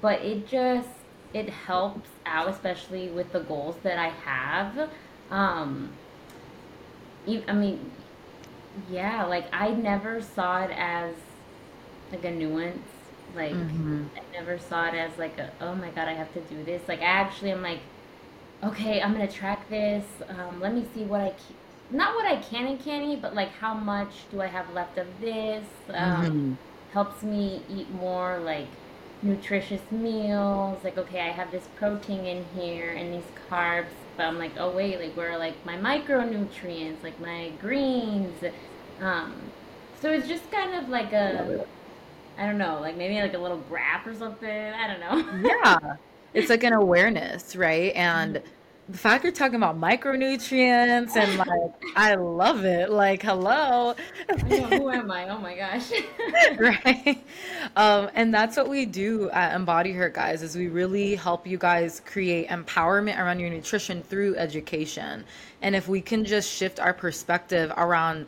but 0.00 0.20
it 0.22 0.48
just 0.48 0.88
it 1.34 1.48
helps 1.50 2.08
out, 2.24 2.48
especially 2.48 3.08
with 3.08 3.32
the 3.32 3.40
goals 3.40 3.76
that 3.82 3.98
I 3.98 4.08
have. 4.08 4.90
Um, 5.30 5.90
I 7.26 7.52
mean, 7.52 7.90
yeah, 8.90 9.24
like 9.24 9.46
I 9.52 9.70
never 9.70 10.22
saw 10.22 10.64
it 10.64 10.70
as 10.74 11.14
like 12.12 12.24
a 12.24 12.30
nuance. 12.30 12.78
Like 13.34 13.52
mm-hmm. 13.52 14.06
I 14.16 14.32
never 14.32 14.58
saw 14.58 14.88
it 14.88 14.94
as 14.94 15.16
like 15.18 15.38
a 15.38 15.50
oh 15.60 15.74
my 15.74 15.90
god, 15.90 16.08
I 16.08 16.14
have 16.14 16.32
to 16.34 16.40
do 16.40 16.64
this. 16.64 16.82
Like 16.88 17.00
I 17.00 17.04
actually 17.04 17.52
am 17.52 17.62
like 17.62 17.80
okay, 18.62 19.00
I'm 19.00 19.12
gonna 19.12 19.30
track 19.30 19.68
this. 19.68 20.04
Um, 20.28 20.60
let 20.60 20.74
me 20.74 20.84
see 20.94 21.04
what 21.04 21.20
I 21.20 21.30
can, 21.30 21.96
not 21.96 22.14
what 22.14 22.26
I 22.26 22.36
can 22.36 22.66
and 22.66 22.80
can't 22.80 23.04
eat, 23.04 23.22
but 23.22 23.34
like 23.34 23.50
how 23.50 23.74
much 23.74 24.12
do 24.30 24.40
I 24.40 24.46
have 24.46 24.72
left 24.72 24.98
of 24.98 25.06
this? 25.20 25.64
Um, 25.88 26.24
mm-hmm. 26.24 26.54
Helps 26.92 27.22
me 27.22 27.62
eat 27.68 27.90
more 27.92 28.38
like 28.40 28.66
nutritious 29.22 29.82
meals. 29.90 30.82
Like 30.82 30.98
okay, 30.98 31.20
I 31.20 31.30
have 31.30 31.50
this 31.50 31.68
protein 31.76 32.26
in 32.26 32.44
here 32.54 32.90
and 32.90 33.14
these 33.14 33.30
carbs, 33.48 33.92
but 34.16 34.26
I'm 34.26 34.38
like, 34.38 34.52
oh 34.58 34.70
wait, 34.70 35.00
like 35.00 35.16
where 35.16 35.30
are 35.32 35.38
like 35.38 35.64
my 35.64 35.76
micronutrients, 35.76 37.02
like 37.02 37.20
my 37.20 37.52
greens. 37.60 38.42
Um, 39.00 39.34
so 40.00 40.10
it's 40.10 40.26
just 40.26 40.50
kind 40.50 40.74
of 40.74 40.88
like 40.88 41.12
a, 41.12 41.66
I 42.38 42.46
don't 42.46 42.58
know, 42.58 42.78
like 42.80 42.96
maybe 42.96 43.20
like 43.20 43.34
a 43.34 43.38
little 43.38 43.58
graph 43.68 44.06
or 44.06 44.14
something. 44.14 44.48
I 44.48 44.86
don't 44.86 45.00
know. 45.00 45.50
yeah 45.62 45.96
it's 46.34 46.50
like 46.50 46.64
an 46.64 46.72
awareness, 46.72 47.56
right? 47.56 47.92
And 47.94 48.40
the 48.88 48.98
fact 48.98 49.22
you're 49.22 49.32
talking 49.32 49.54
about 49.56 49.80
micronutrients 49.80 51.16
and 51.16 51.38
like 51.38 51.72
I 51.96 52.14
love 52.14 52.64
it. 52.64 52.90
Like, 52.90 53.22
hello. 53.22 53.94
Know, 54.28 54.66
who 54.66 54.90
am 54.90 55.10
I? 55.10 55.28
Oh 55.28 55.38
my 55.38 55.56
gosh. 55.56 55.90
right. 56.58 57.24
Um, 57.76 58.10
and 58.14 58.34
that's 58.34 58.56
what 58.56 58.68
we 58.68 58.86
do 58.86 59.30
at 59.30 59.54
Embody 59.54 59.92
Her, 59.92 60.08
guys, 60.08 60.42
is 60.42 60.56
we 60.56 60.68
really 60.68 61.14
help 61.14 61.46
you 61.46 61.58
guys 61.58 62.00
create 62.04 62.48
empowerment 62.48 63.18
around 63.18 63.38
your 63.38 63.50
nutrition 63.50 64.02
through 64.02 64.36
education. 64.36 65.24
And 65.62 65.76
if 65.76 65.88
we 65.88 66.00
can 66.00 66.24
just 66.24 66.50
shift 66.50 66.80
our 66.80 66.94
perspective 66.94 67.72
around 67.76 68.26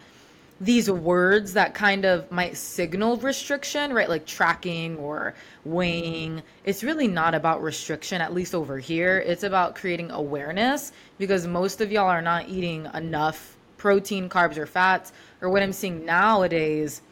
these 0.63 0.89
words 0.89 1.55
that 1.55 1.75
kind 1.75 2.05
of 2.05 2.31
might 2.31 2.57
signal 2.57 3.17
restriction, 3.17 3.93
right? 3.93 4.09
Like 4.09 4.27
tracking 4.27 4.97
or 4.97 5.35
weighing. 5.65 6.41
It's 6.65 6.85
really 6.85 7.09
not 7.09 7.35
about 7.35 7.63
restriction, 7.63 8.21
at 8.21 8.33
least 8.33 8.55
over 8.55 8.79
here. 8.79 9.19
It's 9.19 9.43
about 9.43 9.75
creating 9.75 10.13
awareness 10.13 10.93
because 11.19 11.49
most 11.49 11.81
of 11.81 11.91
y'all 11.91 12.07
are 12.07 12.23
not 12.23 12.49
eating 12.49 12.87
enough 12.95 13.57
protein, 13.77 14.29
carbs, 14.29 14.57
or 14.57 14.67
fats. 14.67 15.13
Or 15.41 15.51
what 15.51 15.65
I'm 15.65 15.73
seeing 15.73 16.05
nowadays 16.05 17.03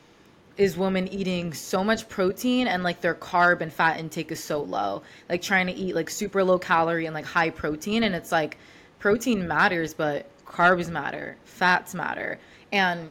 is 0.57 0.77
women 0.77 1.09
eating 1.09 1.53
so 1.53 1.83
much 1.83 2.09
protein 2.09 2.69
and 2.69 2.85
like 2.85 3.01
their 3.01 3.17
carb 3.17 3.63
and 3.63 3.73
fat 3.73 3.99
intake 3.99 4.31
is 4.31 4.43
so 4.43 4.63
low. 4.63 5.03
Like 5.29 5.43
trying 5.43 5.67
to 5.67 5.73
eat 5.73 5.97
like 5.97 6.09
super 6.09 6.45
low 6.45 6.61
calorie 6.61 7.07
and 7.07 7.15
like 7.15 7.25
high 7.25 7.51
protein. 7.51 8.05
And 8.05 8.15
it's 8.15 8.31
like 8.31 8.59
protein 9.01 9.49
matters, 9.49 9.93
but 9.93 10.27
carbs 10.47 10.89
matter, 10.89 11.37
fats 11.45 11.97
matter. 11.97 12.39
And 12.71 13.11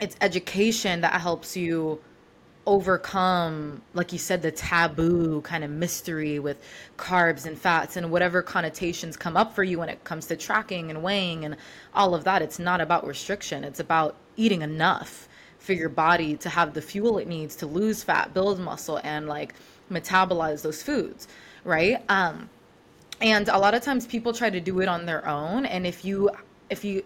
it's 0.00 0.16
education 0.20 1.00
that 1.00 1.20
helps 1.20 1.56
you 1.56 2.00
overcome 2.66 3.80
like 3.94 4.12
you 4.12 4.18
said 4.18 4.42
the 4.42 4.50
taboo 4.50 5.40
kind 5.40 5.64
of 5.64 5.70
mystery 5.70 6.38
with 6.38 6.62
carbs 6.98 7.46
and 7.46 7.58
fats 7.58 7.96
and 7.96 8.10
whatever 8.10 8.42
connotations 8.42 9.16
come 9.16 9.38
up 9.38 9.54
for 9.54 9.64
you 9.64 9.78
when 9.78 9.88
it 9.88 10.04
comes 10.04 10.26
to 10.26 10.36
tracking 10.36 10.90
and 10.90 11.02
weighing 11.02 11.46
and 11.46 11.56
all 11.94 12.14
of 12.14 12.24
that. 12.24 12.42
It's 12.42 12.58
not 12.58 12.82
about 12.82 13.06
restriction. 13.06 13.64
It's 13.64 13.80
about 13.80 14.16
eating 14.36 14.60
enough 14.60 15.28
for 15.58 15.72
your 15.72 15.88
body 15.88 16.36
to 16.36 16.50
have 16.50 16.74
the 16.74 16.82
fuel 16.82 17.18
it 17.18 17.26
needs 17.26 17.56
to 17.56 17.66
lose 17.66 18.02
fat 18.02 18.34
build 18.34 18.60
muscle 18.60 19.00
and 19.02 19.26
like 19.26 19.54
metabolize 19.90 20.62
those 20.62 20.82
foods 20.82 21.26
right? 21.64 22.02
Um 22.08 22.48
and 23.20 23.48
a 23.48 23.58
lot 23.58 23.74
of 23.74 23.82
times 23.82 24.06
people 24.06 24.32
try 24.32 24.50
to 24.50 24.60
do 24.60 24.80
it 24.80 24.88
on 24.88 25.06
their 25.06 25.26
own. 25.26 25.66
And 25.66 25.86
if 25.86 26.04
you 26.04 26.30
if 26.70 26.84
you 26.84 27.02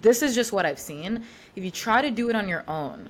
this 0.00 0.22
is 0.22 0.34
just 0.34 0.52
what 0.52 0.66
I've 0.66 0.78
seen. 0.78 1.24
If 1.56 1.64
you 1.64 1.70
try 1.70 2.02
to 2.02 2.10
do 2.10 2.28
it 2.30 2.36
on 2.36 2.48
your 2.48 2.64
own, 2.68 3.08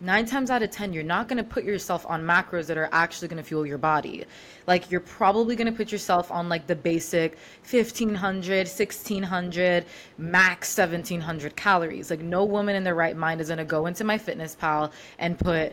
nine 0.00 0.26
times 0.26 0.50
out 0.50 0.62
of 0.62 0.70
10, 0.70 0.92
you're 0.92 1.02
not 1.02 1.28
going 1.28 1.36
to 1.36 1.44
put 1.44 1.64
yourself 1.64 2.06
on 2.08 2.22
macros 2.22 2.66
that 2.66 2.78
are 2.78 2.88
actually 2.92 3.28
going 3.28 3.42
to 3.42 3.46
fuel 3.46 3.66
your 3.66 3.78
body. 3.78 4.24
Like, 4.66 4.90
you're 4.90 5.00
probably 5.00 5.56
going 5.56 5.66
to 5.66 5.72
put 5.72 5.92
yourself 5.92 6.30
on 6.30 6.48
like 6.48 6.66
the 6.66 6.76
basic 6.76 7.38
1500, 7.70 8.66
1600, 8.66 9.84
max 10.18 10.76
1700 10.76 11.56
calories. 11.56 12.10
Like, 12.10 12.20
no 12.20 12.44
woman 12.44 12.76
in 12.76 12.84
their 12.84 12.94
right 12.94 13.16
mind 13.16 13.40
is 13.40 13.48
going 13.48 13.58
to 13.58 13.64
go 13.64 13.86
into 13.86 14.04
MyFitnessPal 14.04 14.92
and 15.18 15.38
put 15.38 15.72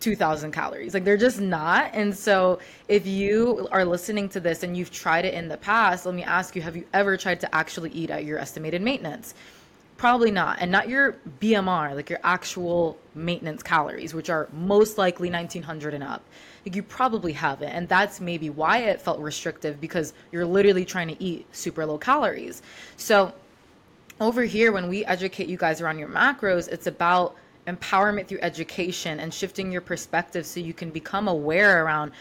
2000 0.00 0.52
calories. 0.52 0.94
Like 0.94 1.04
they're 1.04 1.16
just 1.16 1.40
not. 1.40 1.90
And 1.94 2.14
so 2.14 2.58
if 2.88 3.06
you 3.06 3.66
are 3.72 3.84
listening 3.84 4.28
to 4.30 4.40
this 4.40 4.62
and 4.62 4.76
you've 4.76 4.92
tried 4.92 5.24
it 5.24 5.34
in 5.34 5.48
the 5.48 5.56
past, 5.56 6.06
let 6.06 6.14
me 6.14 6.22
ask 6.22 6.54
you, 6.54 6.62
have 6.62 6.76
you 6.76 6.84
ever 6.92 7.16
tried 7.16 7.40
to 7.40 7.54
actually 7.54 7.90
eat 7.90 8.10
at 8.10 8.24
your 8.24 8.38
estimated 8.38 8.82
maintenance? 8.82 9.34
Probably 10.04 10.30
not. 10.30 10.58
And 10.60 10.70
not 10.70 10.90
your 10.90 11.16
BMR, 11.40 11.94
like 11.94 12.10
your 12.10 12.18
actual 12.22 12.98
maintenance 13.14 13.62
calories, 13.62 14.12
which 14.12 14.28
are 14.28 14.50
most 14.52 14.98
likely 14.98 15.30
1900 15.30 15.94
and 15.94 16.04
up. 16.04 16.22
Like 16.66 16.76
you 16.76 16.82
probably 16.82 17.32
haven't. 17.32 17.70
And 17.70 17.88
that's 17.88 18.20
maybe 18.20 18.50
why 18.50 18.80
it 18.80 19.00
felt 19.00 19.18
restrictive 19.18 19.80
because 19.80 20.12
you're 20.30 20.44
literally 20.44 20.84
trying 20.84 21.08
to 21.08 21.22
eat 21.24 21.46
super 21.56 21.86
low 21.86 21.96
calories. 21.96 22.60
So 22.98 23.32
over 24.20 24.42
here, 24.42 24.72
when 24.72 24.90
we 24.90 25.06
educate 25.06 25.48
you 25.48 25.56
guys 25.56 25.80
around 25.80 25.98
your 25.98 26.10
macros, 26.10 26.68
it's 26.68 26.86
about 26.86 27.34
empowerment 27.66 28.26
through 28.26 28.40
education 28.42 29.20
and 29.20 29.32
shifting 29.32 29.72
your 29.72 29.80
perspective 29.80 30.44
so 30.44 30.60
you 30.60 30.74
can 30.74 30.90
become 30.90 31.28
aware 31.28 31.82
around, 31.82 32.12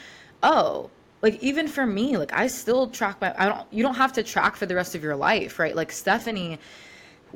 oh, 0.41 0.89
like 1.22 1.43
even 1.43 1.67
for 1.67 1.86
me, 1.86 2.15
like 2.15 2.32
I 2.32 2.48
still 2.48 2.88
track 2.88 3.19
my 3.19 3.36
I 3.38 3.50
don't 3.50 3.67
you 3.74 3.84
don't 3.84 3.96
have 3.96 4.13
to 4.13 4.24
track 4.24 4.56
for 4.56 4.67
the 4.67 4.76
rest 4.76 4.96
of 4.96 5.04
your 5.04 5.17
life, 5.17 5.60
right? 5.60 5.76
Like 5.76 5.91
Stephanie 5.91 6.60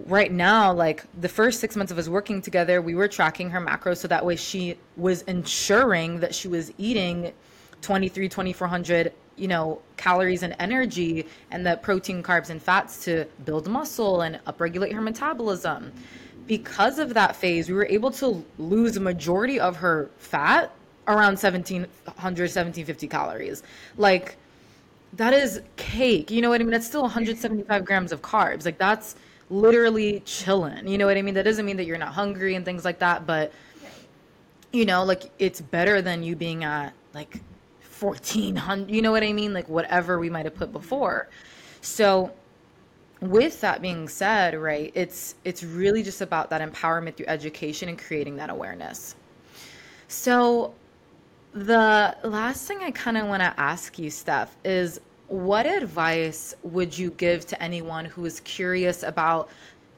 right 0.05 0.31
now, 0.31 0.71
like 0.71 1.03
the 1.19 1.29
first 1.29 1.59
six 1.59 1.75
months 1.75 1.91
of 1.91 1.97
us 1.97 2.07
working 2.07 2.41
together, 2.41 2.81
we 2.81 2.95
were 2.95 3.07
tracking 3.07 3.49
her 3.49 3.59
macros 3.59 3.97
so 3.97 4.07
that 4.07 4.25
way 4.25 4.35
she 4.35 4.77
was 4.95 5.23
ensuring 5.23 6.19
that 6.19 6.35
she 6.35 6.47
was 6.47 6.71
eating 6.77 7.33
23, 7.81 8.29
2400 8.29 9.11
you 9.37 9.47
know 9.47 9.79
calories 9.97 10.41
and 10.43 10.55
energy 10.59 11.25
and 11.51 11.65
the 11.65 11.77
protein 11.77 12.21
carbs 12.23 12.49
and 12.49 12.61
fats 12.61 13.03
to 13.05 13.25
build 13.45 13.67
muscle 13.67 14.21
and 14.21 14.39
upregulate 14.47 14.91
her 14.93 15.01
metabolism. 15.01 15.91
Because 16.47 16.97
of 16.97 17.13
that 17.13 17.35
phase 17.35 17.69
we 17.69 17.75
were 17.75 17.85
able 17.85 18.11
to 18.11 18.43
lose 18.57 18.97
a 18.97 18.99
majority 18.99 19.59
of 19.59 19.75
her 19.75 20.09
fat 20.17 20.71
around 21.07 21.37
1700 21.39 21.87
1750 22.05 23.07
calories. 23.07 23.63
Like 23.95 24.37
that 25.13 25.33
is 25.33 25.61
cake 25.75 26.31
you 26.31 26.41
know 26.41 26.49
what 26.49 26.59
i 26.59 26.63
mean? 26.63 26.71
That's 26.71 26.87
still 26.87 27.03
175 27.03 27.85
grams 27.85 28.11
of 28.11 28.21
carbs. 28.21 28.65
Like 28.65 28.77
that's 28.79 29.15
literally 29.49 30.21
chilling. 30.25 30.87
You 30.87 30.97
know 30.97 31.05
what 31.05 31.17
i 31.17 31.21
mean? 31.21 31.33
That 31.33 31.43
doesn't 31.43 31.65
mean 31.65 31.77
that 31.77 31.85
you're 31.85 31.97
not 31.97 32.13
hungry 32.13 32.55
and 32.55 32.65
things 32.65 32.83
like 32.83 32.99
that 32.99 33.25
but 33.25 33.51
you 34.73 34.85
know 34.85 35.03
like 35.03 35.31
it's 35.39 35.61
better 35.61 36.01
than 36.01 36.23
you 36.23 36.35
being 36.35 36.63
at 36.63 36.93
like 37.13 37.39
1400 37.99 38.93
you 38.93 39.01
know 39.01 39.11
what 39.11 39.23
i 39.23 39.33
mean? 39.33 39.53
Like 39.53 39.69
whatever 39.69 40.19
we 40.19 40.29
might 40.29 40.45
have 40.45 40.55
put 40.55 40.71
before. 40.71 41.29
So 41.81 42.31
with 43.19 43.61
that 43.61 43.81
being 43.81 44.07
said 44.07 44.53
right 44.53 44.91
it's 44.93 45.33
it's 45.43 45.63
really 45.63 46.03
just 46.03 46.21
about 46.21 46.51
that 46.51 46.61
empowerment 46.61 47.15
through 47.15 47.25
education 47.25 47.89
and 47.89 47.97
creating 47.97 48.35
that 48.37 48.49
awareness. 48.49 49.15
So 50.07 50.73
the 51.53 52.15
last 52.23 52.67
thing 52.67 52.79
i 52.81 52.91
kind 52.91 53.17
of 53.17 53.27
want 53.27 53.41
to 53.41 53.53
ask 53.59 53.97
you 53.97 54.11
steph 54.11 54.55
is 54.63 54.99
what 55.27 55.65
advice 55.65 56.55
would 56.63 56.97
you 56.97 57.11
give 57.11 57.45
to 57.47 57.61
anyone 57.61 58.05
who 58.05 58.25
is 58.25 58.39
curious 58.41 59.03
about 59.03 59.49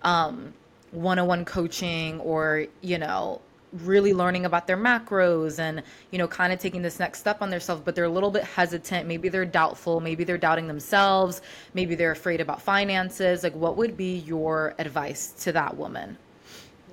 um, 0.02 0.54
one-on-one 0.92 1.46
coaching 1.46 2.20
or 2.22 2.66
you 2.82 2.98
know 2.98 3.40
really 3.72 4.14
learning 4.14 4.46
about 4.46 4.66
their 4.66 4.78
macros 4.78 5.60
and 5.60 5.84
you 6.10 6.18
know 6.18 6.28
kind 6.28 6.52
of 6.52 6.58
taking 6.58 6.82
this 6.82 7.00
next 7.00 7.20
step 7.20 7.42
on 7.42 7.52
themselves 7.52 7.82
but 7.86 7.94
they're 7.94 8.06
a 8.06 8.10
little 8.10 8.32
bit 8.32 8.44
hesitant 8.44 9.08
maybe 9.08 9.30
they're 9.30 9.46
doubtful 9.46 10.00
maybe 10.00 10.24
they're 10.24 10.40
doubting 10.40 10.68
themselves 10.68 11.42
maybe 11.76 11.94
they're 11.94 12.12
afraid 12.12 12.42
about 12.42 12.60
finances 12.60 13.44
like 13.44 13.54
what 13.54 13.78
would 13.78 13.96
be 13.96 14.18
your 14.20 14.74
advice 14.80 15.34
to 15.34 15.52
that 15.52 15.76
woman? 15.78 16.18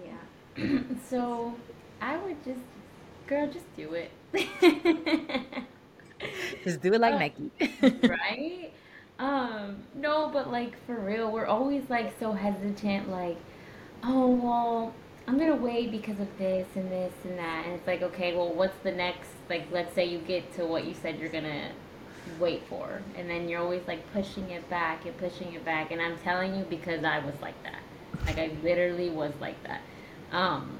Yeah. 0.05 0.81
So 1.09 1.55
i 2.03 2.19
would 2.19 2.45
just 2.45 2.61
girl 3.27 3.47
just 3.47 3.75
do 3.75 3.95
it 3.95 4.11
just 6.65 6.81
do 6.81 6.93
it 6.93 7.01
like 7.01 7.15
uh, 7.15 7.19
Nike 7.19 7.51
right 8.09 8.73
um 9.19 9.79
no 9.95 10.29
but 10.33 10.51
like 10.51 10.75
for 10.87 10.97
real 10.97 11.31
we're 11.31 11.47
always 11.47 11.89
like 11.89 12.19
so 12.21 12.33
hesitant 12.33 13.11
like 13.11 13.39
oh 14.03 14.29
well 14.29 14.95
I'm 15.29 15.39
gonna 15.39 15.57
wait 15.57 15.91
because 15.91 16.21
of 16.21 16.39
this 16.39 16.69
and 16.77 16.91
this 16.91 17.13
and 17.25 17.37
that. 17.39 17.65
And 17.67 17.75
it's 17.75 17.87
like, 17.87 18.03
okay, 18.03 18.37
well, 18.37 18.53
what's 18.53 18.79
the 18.85 18.93
next? 18.93 19.29
Like, 19.51 19.67
let's 19.73 19.93
say 19.95 20.05
you 20.05 20.19
get 20.19 20.53
to 20.55 20.65
what 20.65 20.85
you 20.85 20.95
said 20.95 21.19
you're 21.19 21.29
gonna 21.29 21.73
wait 22.39 22.63
for, 22.69 23.03
and 23.17 23.29
then 23.29 23.49
you're 23.49 23.61
always 23.61 23.83
like 23.89 24.13
pushing 24.13 24.51
it 24.51 24.69
back 24.71 25.05
and 25.05 25.17
pushing 25.17 25.53
it 25.55 25.65
back. 25.65 25.91
And 25.91 26.01
I'm 26.01 26.17
telling 26.19 26.55
you 26.55 26.65
because 26.65 27.03
I 27.03 27.19
was 27.19 27.35
like 27.43 27.61
that. 27.65 27.81
Like, 28.25 28.39
I 28.39 28.53
literally 28.63 29.11
was 29.11 29.33
like 29.41 29.61
that. 29.65 29.81
Um, 30.31 30.79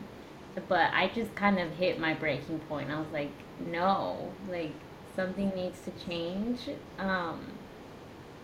but 0.69 0.91
I 0.93 1.09
just 1.09 1.35
kind 1.35 1.59
of 1.59 1.73
hit 1.73 1.99
my 1.99 2.15
breaking 2.15 2.61
point. 2.61 2.91
I 2.91 2.99
was 3.01 3.11
like, 3.13 3.33
no, 3.61 4.33
like 4.49 4.73
something 5.17 5.51
needs 5.55 5.81
to 5.83 5.93
change. 6.07 6.71
Um, 6.99 7.41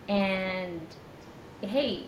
and 0.07 0.81
hey, 1.61 2.07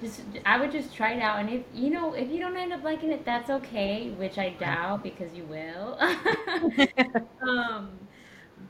just 0.00 0.22
I 0.46 0.58
would 0.58 0.72
just 0.72 0.94
try 0.94 1.12
it 1.14 1.20
out, 1.22 1.40
and 1.40 1.50
if 1.50 1.62
you 1.74 1.90
know 1.90 2.14
if 2.14 2.30
you 2.30 2.38
don't 2.40 2.56
end 2.56 2.72
up 2.72 2.82
liking 2.82 3.10
it, 3.10 3.24
that's 3.24 3.50
okay, 3.50 4.10
which 4.10 4.38
I 4.38 4.50
doubt 4.50 5.02
because 5.02 5.32
you 5.34 5.44
will. 5.44 5.98
um, 7.42 7.90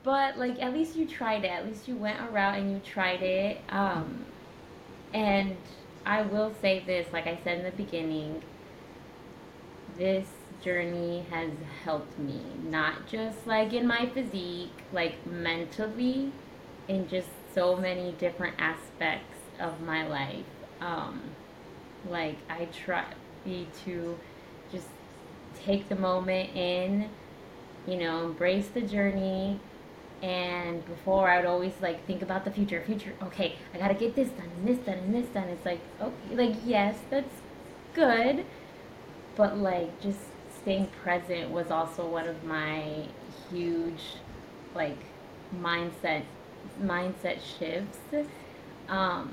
but 0.03 0.39
like 0.39 0.61
at 0.63 0.73
least 0.73 0.97
you 0.97 1.07
tried 1.07 1.45
it. 1.45 1.49
At 1.51 1.67
least 1.67 1.89
you 1.89 1.97
went 1.97 2.21
around 2.21 2.57
and 2.57 2.73
you 2.73 2.81
tried 2.81 3.23
it. 3.23 3.63
Um, 3.71 4.27
and 5.15 5.57
I 6.07 6.23
will 6.23 6.55
say 6.61 6.85
this, 6.87 7.13
like 7.13 7.27
I 7.27 7.39
said 7.45 7.59
in 7.59 7.65
the 7.65 7.73
beginning, 7.73 8.43
this 9.97 10.29
journey 10.65 11.25
has 11.31 11.51
helped 11.85 12.19
me 12.19 12.41
not 12.65 13.07
just 13.07 13.47
like 13.47 13.73
in 13.73 13.87
my 13.87 14.07
physique, 14.07 14.73
like 14.93 15.27
mentally, 15.27 16.33
in 16.89 17.07
just 17.09 17.29
so 17.55 17.77
many 17.77 18.13
different 18.13 18.55
aspects 18.59 19.39
of 19.61 19.81
my 19.83 20.07
life 20.07 20.45
um, 20.85 21.21
like 22.09 22.37
I 22.49 22.67
try 22.67 23.05
to 23.45 24.19
just 24.73 24.87
take 25.65 25.89
the 25.89 25.97
moment 25.97 26.51
in, 26.55 27.09
you 27.87 27.97
know, 27.97 28.25
embrace 28.25 28.69
the 28.69 28.83
journey. 28.83 29.61
And 30.23 30.85
before 30.87 31.29
I 31.29 31.37
would 31.37 31.47
always 31.47 31.75
like 31.83 32.07
think 32.07 32.23
about 32.23 32.45
the 32.45 32.51
future, 32.51 32.83
future. 32.87 33.13
Okay, 33.23 33.57
I 33.75 33.79
gotta 33.79 33.95
get 33.95 34.15
this 34.15 34.29
done 34.31 34.49
and 34.57 34.69
this 34.69 34.79
done 34.79 34.99
and 34.99 35.15
this 35.15 35.27
done. 35.29 35.49
It's 35.49 35.67
like 35.67 35.81
okay, 36.01 36.35
like 36.35 36.57
yes, 36.65 36.97
that's 37.11 37.43
good, 37.95 38.45
but 39.37 39.59
like 39.59 40.01
just 40.01 40.19
staying 40.65 40.87
present 41.03 41.51
was 41.51 41.71
also 41.71 42.07
one 42.07 42.27
of 42.27 42.43
my 42.45 43.05
huge 43.51 44.01
like 44.75 44.97
mindset 45.61 46.23
mindset 46.83 47.39
shifts. 47.59 47.99
Um, 48.89 49.31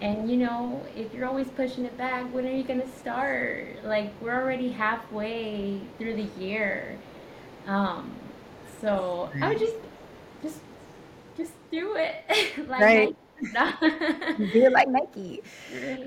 and 0.00 0.30
you 0.30 0.36
know, 0.36 0.82
if 0.96 1.12
you're 1.12 1.26
always 1.26 1.48
pushing 1.48 1.84
it 1.84 1.96
back, 1.98 2.32
when 2.32 2.46
are 2.46 2.52
you 2.52 2.62
gonna 2.62 2.88
start? 3.00 3.84
Like 3.84 4.12
we're 4.20 4.40
already 4.40 4.70
halfway 4.70 5.80
through 5.98 6.14
the 6.14 6.40
year. 6.40 6.96
Um, 7.66 8.12
so 8.80 9.30
I 9.42 9.48
would 9.48 9.58
just 9.58 9.74
just 10.42 10.60
just 11.36 11.52
do 11.72 11.96
it. 11.96 12.14
like 12.68 12.80
right. 12.80 13.16
It 13.40 14.72
like 14.72 14.88
Nike. 14.88 15.42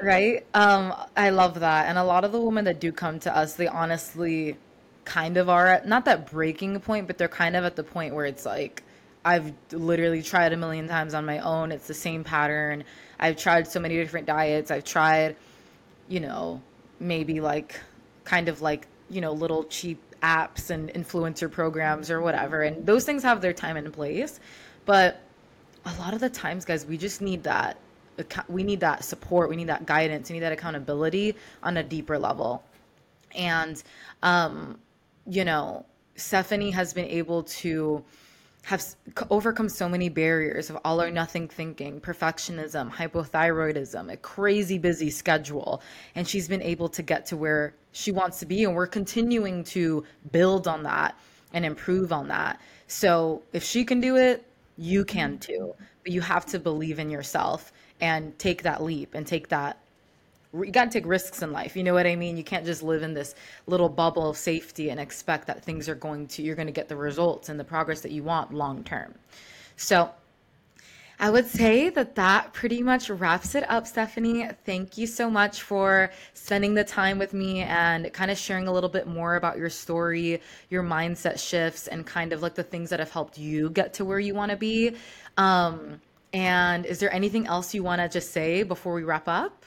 Right. 0.01 0.45
Um, 0.53 0.93
I 1.15 1.29
love 1.29 1.59
that. 1.59 1.87
And 1.87 1.97
a 1.97 2.03
lot 2.03 2.23
of 2.23 2.31
the 2.31 2.39
women 2.39 2.65
that 2.65 2.79
do 2.79 2.91
come 2.91 3.19
to 3.19 3.35
us, 3.35 3.55
they 3.55 3.67
honestly 3.67 4.57
kind 5.05 5.37
of 5.37 5.49
are 5.49 5.67
at 5.67 5.87
not 5.87 6.05
that 6.05 6.29
breaking 6.29 6.79
point, 6.79 7.07
but 7.07 7.17
they're 7.17 7.27
kind 7.27 7.55
of 7.55 7.63
at 7.63 7.75
the 7.75 7.83
point 7.83 8.13
where 8.13 8.25
it's 8.25 8.45
like 8.45 8.83
I've 9.23 9.53
literally 9.71 10.21
tried 10.21 10.53
a 10.53 10.57
million 10.57 10.87
times 10.87 11.13
on 11.13 11.25
my 11.25 11.39
own. 11.39 11.71
It's 11.71 11.87
the 11.87 11.93
same 11.93 12.23
pattern. 12.23 12.83
I've 13.19 13.37
tried 13.37 13.67
so 13.67 13.79
many 13.79 13.95
different 13.95 14.27
diets. 14.27 14.71
I've 14.71 14.83
tried, 14.83 15.35
you 16.07 16.19
know, 16.19 16.61
maybe 16.99 17.39
like 17.39 17.79
kind 18.23 18.49
of 18.49 18.61
like, 18.61 18.87
you 19.09 19.21
know, 19.21 19.31
little 19.31 19.63
cheap 19.65 20.01
apps 20.23 20.69
and 20.69 20.89
influencer 20.89 21.51
programs 21.51 22.09
or 22.09 22.21
whatever. 22.21 22.61
And 22.61 22.85
those 22.85 23.05
things 23.05 23.23
have 23.23 23.41
their 23.41 23.53
time 23.53 23.77
and 23.77 23.91
place. 23.93 24.39
But 24.85 25.21
a 25.85 25.93
lot 25.99 26.13
of 26.13 26.19
the 26.19 26.29
times, 26.29 26.65
guys, 26.65 26.85
we 26.85 26.97
just 26.97 27.21
need 27.21 27.43
that. 27.43 27.77
We 28.47 28.63
need 28.63 28.81
that 28.81 29.03
support. 29.03 29.49
We 29.49 29.55
need 29.55 29.67
that 29.67 29.85
guidance. 29.85 30.29
We 30.29 30.35
need 30.35 30.41
that 30.41 30.51
accountability 30.51 31.35
on 31.63 31.77
a 31.77 31.83
deeper 31.83 32.19
level. 32.19 32.63
And, 33.35 33.81
um, 34.21 34.79
you 35.25 35.45
know, 35.45 35.85
Stephanie 36.15 36.71
has 36.71 36.93
been 36.93 37.05
able 37.05 37.43
to 37.43 38.03
have 38.63 38.83
overcome 39.31 39.69
so 39.69 39.89
many 39.89 40.07
barriers 40.07 40.69
of 40.69 40.77
all 40.85 41.01
or 41.01 41.09
nothing 41.09 41.47
thinking, 41.47 41.99
perfectionism, 41.99 42.91
hypothyroidism, 42.91 44.11
a 44.11 44.17
crazy 44.17 44.77
busy 44.77 45.09
schedule. 45.09 45.81
And 46.13 46.27
she's 46.27 46.47
been 46.47 46.61
able 46.61 46.89
to 46.89 47.01
get 47.01 47.25
to 47.27 47.37
where 47.37 47.73
she 47.91 48.11
wants 48.11 48.39
to 48.39 48.45
be. 48.45 48.63
And 48.63 48.75
we're 48.75 48.87
continuing 48.87 49.63
to 49.65 50.03
build 50.31 50.67
on 50.67 50.83
that 50.83 51.17
and 51.53 51.65
improve 51.65 52.13
on 52.13 52.27
that. 52.27 52.61
So 52.87 53.41
if 53.51 53.63
she 53.63 53.83
can 53.83 53.99
do 53.99 54.15
it, 54.17 54.45
you 54.77 55.01
mm-hmm. 55.01 55.17
can 55.17 55.39
too. 55.39 55.73
But 56.03 56.12
you 56.12 56.21
have 56.21 56.45
to 56.47 56.60
believe 56.60 56.99
in 56.99 57.10
yourself 57.10 57.71
and 57.99 58.38
take 58.39 58.63
that 58.63 58.81
leap 58.84 59.13
and 59.13 59.25
take 59.25 59.49
that 59.49 59.77
you 60.53 60.71
got 60.71 60.86
to 60.86 60.89
take 60.89 61.05
risks 61.05 61.41
in 61.41 61.51
life. 61.51 61.75
You 61.75 61.84
know 61.84 61.93
what 61.93 62.05
I 62.05 62.15
mean? 62.15 62.36
You 62.36 62.43
can't 62.43 62.65
just 62.65 62.84
live 62.84 63.03
in 63.03 63.13
this 63.13 63.36
little 63.67 63.89
bubble 63.89 64.29
of 64.29 64.38
safety 64.38 64.89
and 64.89 64.99
expect 64.99 65.47
that 65.47 65.63
things 65.63 65.88
are 65.88 65.95
going 65.95 66.27
to, 66.27 66.41
you're 66.41 66.55
going 66.55 66.67
to 66.67 66.73
get 66.73 66.89
the 66.89 66.95
results 66.95 67.49
and 67.49 67.60
the 67.60 67.63
progress 67.63 68.01
that 68.01 68.12
you 68.12 68.23
want 68.23 68.53
long 68.53 68.84
term. 68.84 69.13
So, 69.77 70.12
I 71.21 71.29
would 71.29 71.45
say 71.45 71.89
that 71.89 72.15
that 72.15 72.51
pretty 72.51 72.81
much 72.81 73.12
wraps 73.12 73.53
it 73.53 73.63
up, 73.69 73.86
Stephanie. 73.86 74.49
Thank 74.65 74.97
you 74.97 75.05
so 75.05 75.29
much 75.29 75.62
for 75.62 76.10
spending 76.34 76.73
the 76.73 76.84
time 76.84 77.19
with 77.19 77.31
me 77.31 77.60
and 77.62 78.12
kind 78.12 78.31
of 78.31 78.39
sharing 78.39 78.67
a 78.67 78.73
little 78.73 78.89
bit 78.89 79.05
more 79.05 79.36
about 79.36 79.60
your 79.60 79.69
story, 79.69 80.41
your 80.71 80.81
mindset 80.81 81.38
shifts, 81.38 81.88
and 81.88 82.07
kind 82.07 82.34
of 82.34 82.41
like 82.41 82.55
the 82.55 82.63
things 82.63 82.89
that 82.89 82.99
have 82.99 83.12
helped 83.12 83.38
you 83.38 83.69
get 83.69 83.93
to 83.93 84.03
where 84.03 84.19
you 84.19 84.34
want 84.34 84.49
to 84.49 84.57
be. 84.57 84.95
Um, 85.38 86.01
and 86.34 86.88
is 86.88 86.97
there 86.97 87.13
anything 87.13 87.45
else 87.45 87.71
you 87.75 87.84
want 87.84 88.01
to 88.01 88.10
just 88.10 88.31
say 88.31 88.63
before 88.63 88.95
we 88.95 89.03
wrap 89.03 89.27
up? 89.27 89.63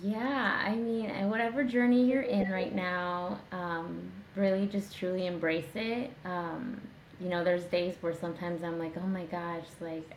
Yeah, 0.00 0.62
I 0.64 0.76
mean, 0.76 1.10
whatever 1.28 1.64
journey 1.64 2.04
you're 2.04 2.22
in 2.22 2.48
right 2.52 2.72
now, 2.72 3.40
um, 3.50 4.12
really 4.36 4.66
just 4.66 4.96
truly 4.96 5.26
embrace 5.26 5.74
it. 5.74 6.12
Um, 6.24 6.80
you 7.22 7.28
know, 7.28 7.44
there's 7.44 7.64
days 7.64 7.94
where 8.00 8.14
sometimes 8.14 8.62
I'm 8.64 8.78
like, 8.78 8.94
oh 8.96 9.06
my 9.06 9.24
gosh, 9.24 9.66
like, 9.80 10.16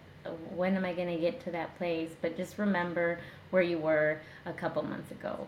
when 0.56 0.76
am 0.76 0.86
I 0.86 0.94
going 0.94 1.08
to 1.14 1.20
get 1.22 1.44
to 1.46 1.52
that 1.52 1.78
place? 1.78 2.10
But 2.22 2.36
just 2.38 2.58
remember 2.58 3.20
where 3.52 3.62
you 3.62 3.78
were 3.78 4.20
a 4.46 4.54
couple 4.54 4.84
months 4.84 5.12
ago. 5.12 5.48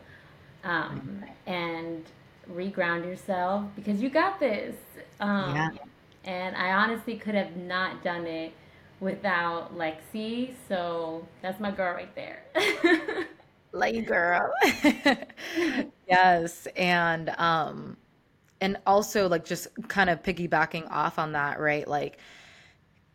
Um, 0.64 1.24
and 1.46 2.06
reground 2.52 3.06
yourself 3.06 3.66
because 3.76 4.02
you 4.02 4.10
got 4.10 4.40
this. 4.40 4.76
Um, 5.20 5.56
yeah. 5.56 5.70
And 6.26 6.56
I 6.56 6.74
honestly 6.74 7.16
could 7.18 7.36
have 7.36 7.56
not 7.56 8.04
done 8.04 8.26
it 8.28 8.54
without 9.00 9.78
Lexi. 9.78 10.54
So 10.68 11.28
that's 11.42 11.60
my 11.60 11.72
girl 11.72 11.94
right 11.94 12.14
there. 12.16 12.44
like 13.72 14.06
girl. 14.06 14.52
yes. 16.08 16.68
And 16.76 17.30
um 17.38 17.98
and 18.62 18.78
also 18.86 19.28
like 19.28 19.46
just 19.46 19.68
kind 19.88 20.10
of 20.10 20.24
piggybacking 20.24 20.90
off 20.92 21.20
on 21.20 21.32
that, 21.34 21.60
right? 21.60 21.88
Like 21.88 22.20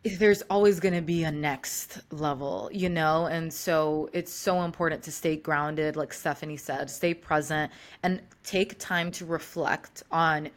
there's 0.03 0.41
always 0.43 0.79
going 0.79 0.93
to 0.93 1.01
be 1.01 1.23
a 1.23 1.31
next 1.31 2.01
level, 2.11 2.69
you 2.73 2.89
know? 2.89 3.27
And 3.27 3.53
so 3.53 4.09
it's 4.11 4.33
so 4.33 4.63
important 4.63 5.01
to 5.03 5.11
stay 5.11 5.37
grounded, 5.37 5.95
like 5.95 6.13
Stephanie 6.13 6.57
said, 6.57 6.89
stay 6.89 7.13
present 7.13 7.71
and 8.03 8.21
take 8.43 8.77
time 8.79 9.11
to 9.11 9.25
reflect 9.25 10.03
on 10.11 10.49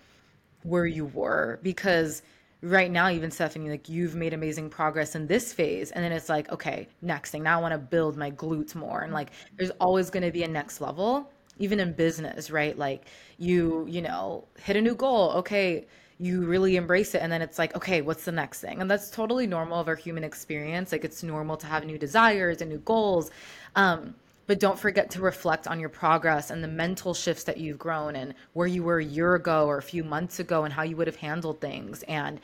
where 0.62 0.86
you 0.86 1.06
were 1.06 1.60
because 1.62 2.22
right 2.62 2.90
now 2.90 3.08
even 3.08 3.30
stephanie 3.30 3.70
like 3.70 3.88
you've 3.88 4.16
made 4.16 4.32
amazing 4.32 4.68
progress 4.68 5.14
in 5.14 5.26
this 5.26 5.52
phase 5.52 5.92
and 5.92 6.02
then 6.02 6.10
it's 6.10 6.28
like 6.28 6.50
okay 6.50 6.88
next 7.02 7.30
thing 7.30 7.42
now 7.42 7.58
i 7.58 7.60
want 7.60 7.72
to 7.72 7.78
build 7.78 8.16
my 8.16 8.30
glutes 8.30 8.74
more 8.74 9.02
and 9.02 9.12
like 9.12 9.30
there's 9.56 9.70
always 9.72 10.10
going 10.10 10.22
to 10.22 10.32
be 10.32 10.42
a 10.42 10.48
next 10.48 10.80
level 10.80 11.30
even 11.58 11.80
in 11.80 11.92
business 11.92 12.50
right? 12.50 12.76
Like 12.76 13.06
you 13.38 13.86
you 13.88 14.02
know 14.02 14.44
hit 14.58 14.76
a 14.76 14.80
new 14.80 14.94
goal 14.94 15.32
okay 15.32 15.86
you 16.18 16.46
really 16.46 16.76
embrace 16.76 17.14
it 17.14 17.20
and 17.20 17.30
then 17.30 17.42
it's 17.42 17.58
like 17.58 17.74
okay 17.76 18.00
what's 18.00 18.24
the 18.24 18.32
next 18.32 18.60
thing? 18.60 18.80
And 18.80 18.90
that's 18.90 19.10
totally 19.10 19.46
normal 19.46 19.80
of 19.80 19.88
our 19.88 19.96
human 19.96 20.24
experience. 20.24 20.92
Like 20.92 21.04
it's 21.04 21.22
normal 21.22 21.56
to 21.58 21.66
have 21.66 21.84
new 21.84 21.98
desires 21.98 22.60
and 22.60 22.70
new 22.70 22.78
goals. 22.78 23.30
Um, 23.74 24.14
but 24.46 24.60
don't 24.60 24.78
forget 24.78 25.10
to 25.10 25.20
reflect 25.20 25.66
on 25.66 25.80
your 25.80 25.88
progress 25.88 26.50
and 26.50 26.62
the 26.62 26.68
mental 26.68 27.14
shifts 27.14 27.42
that 27.44 27.56
you've 27.56 27.80
grown 27.80 28.14
and 28.14 28.32
where 28.52 28.68
you 28.68 28.84
were 28.84 28.98
a 28.98 29.04
year 29.04 29.34
ago 29.34 29.66
or 29.66 29.78
a 29.78 29.82
few 29.82 30.04
months 30.04 30.38
ago 30.38 30.62
and 30.62 30.72
how 30.72 30.82
you 30.82 30.96
would 30.96 31.08
have 31.08 31.16
handled 31.16 31.60
things. 31.60 32.04
And 32.04 32.40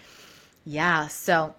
yeah 0.64 1.08
so 1.08 1.54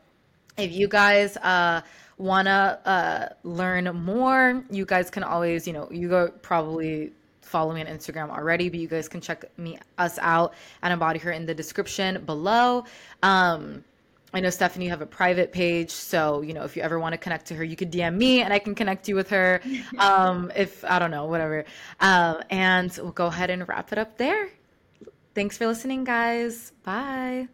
if 0.58 0.72
you 0.72 0.88
guys 0.88 1.38
uh, 1.38 1.82
want 2.18 2.46
to 2.48 2.80
uh, 2.86 3.30
learn 3.44 3.86
more 4.04 4.64
you 4.70 4.86
guys 4.86 5.10
can 5.10 5.24
always 5.24 5.68
you 5.68 5.74
know 5.74 5.88
you 5.92 6.08
go 6.08 6.30
probably 6.42 7.12
follow 7.54 7.72
me 7.72 7.82
on 7.82 7.88
Instagram 7.88 8.30
already, 8.32 8.68
but 8.68 8.80
you 8.80 8.88
guys 8.88 9.08
can 9.08 9.22
check 9.22 9.46
me 9.58 9.78
us 10.00 10.18
out 10.20 10.56
at 10.82 10.98
EmbodyHER 10.98 11.36
in 11.36 11.46
the 11.46 11.54
description 11.54 12.26
below. 12.26 12.84
Um, 13.22 13.84
I 14.34 14.40
know 14.40 14.50
Stephanie, 14.50 14.86
you 14.86 14.92
have 14.92 15.04
a 15.04 15.12
private 15.22 15.52
page, 15.52 15.92
so 15.92 16.42
you 16.42 16.54
know 16.56 16.64
if 16.64 16.76
you 16.76 16.82
ever 16.82 16.98
want 17.00 17.14
to 17.14 17.20
connect 17.20 17.46
to 17.50 17.56
her, 17.56 17.64
you 17.64 17.76
could 17.76 17.92
DM 17.92 18.16
me 18.16 18.42
and 18.42 18.52
I 18.52 18.58
can 18.58 18.74
connect 18.74 19.08
you 19.08 19.16
with 19.16 19.30
her. 19.30 19.62
Um, 20.00 20.52
if 20.56 20.84
I 20.84 20.98
don't 21.00 21.12
know, 21.12 21.26
whatever. 21.26 21.66
Um, 22.00 22.42
and 22.50 22.92
we'll 22.98 23.12
go 23.12 23.28
ahead 23.28 23.50
and 23.52 23.68
wrap 23.68 23.92
it 23.92 24.00
up 24.00 24.18
there. 24.18 24.50
Thanks 25.36 25.58
for 25.58 25.68
listening, 25.68 26.04
guys. 26.04 26.72
Bye. 26.84 27.48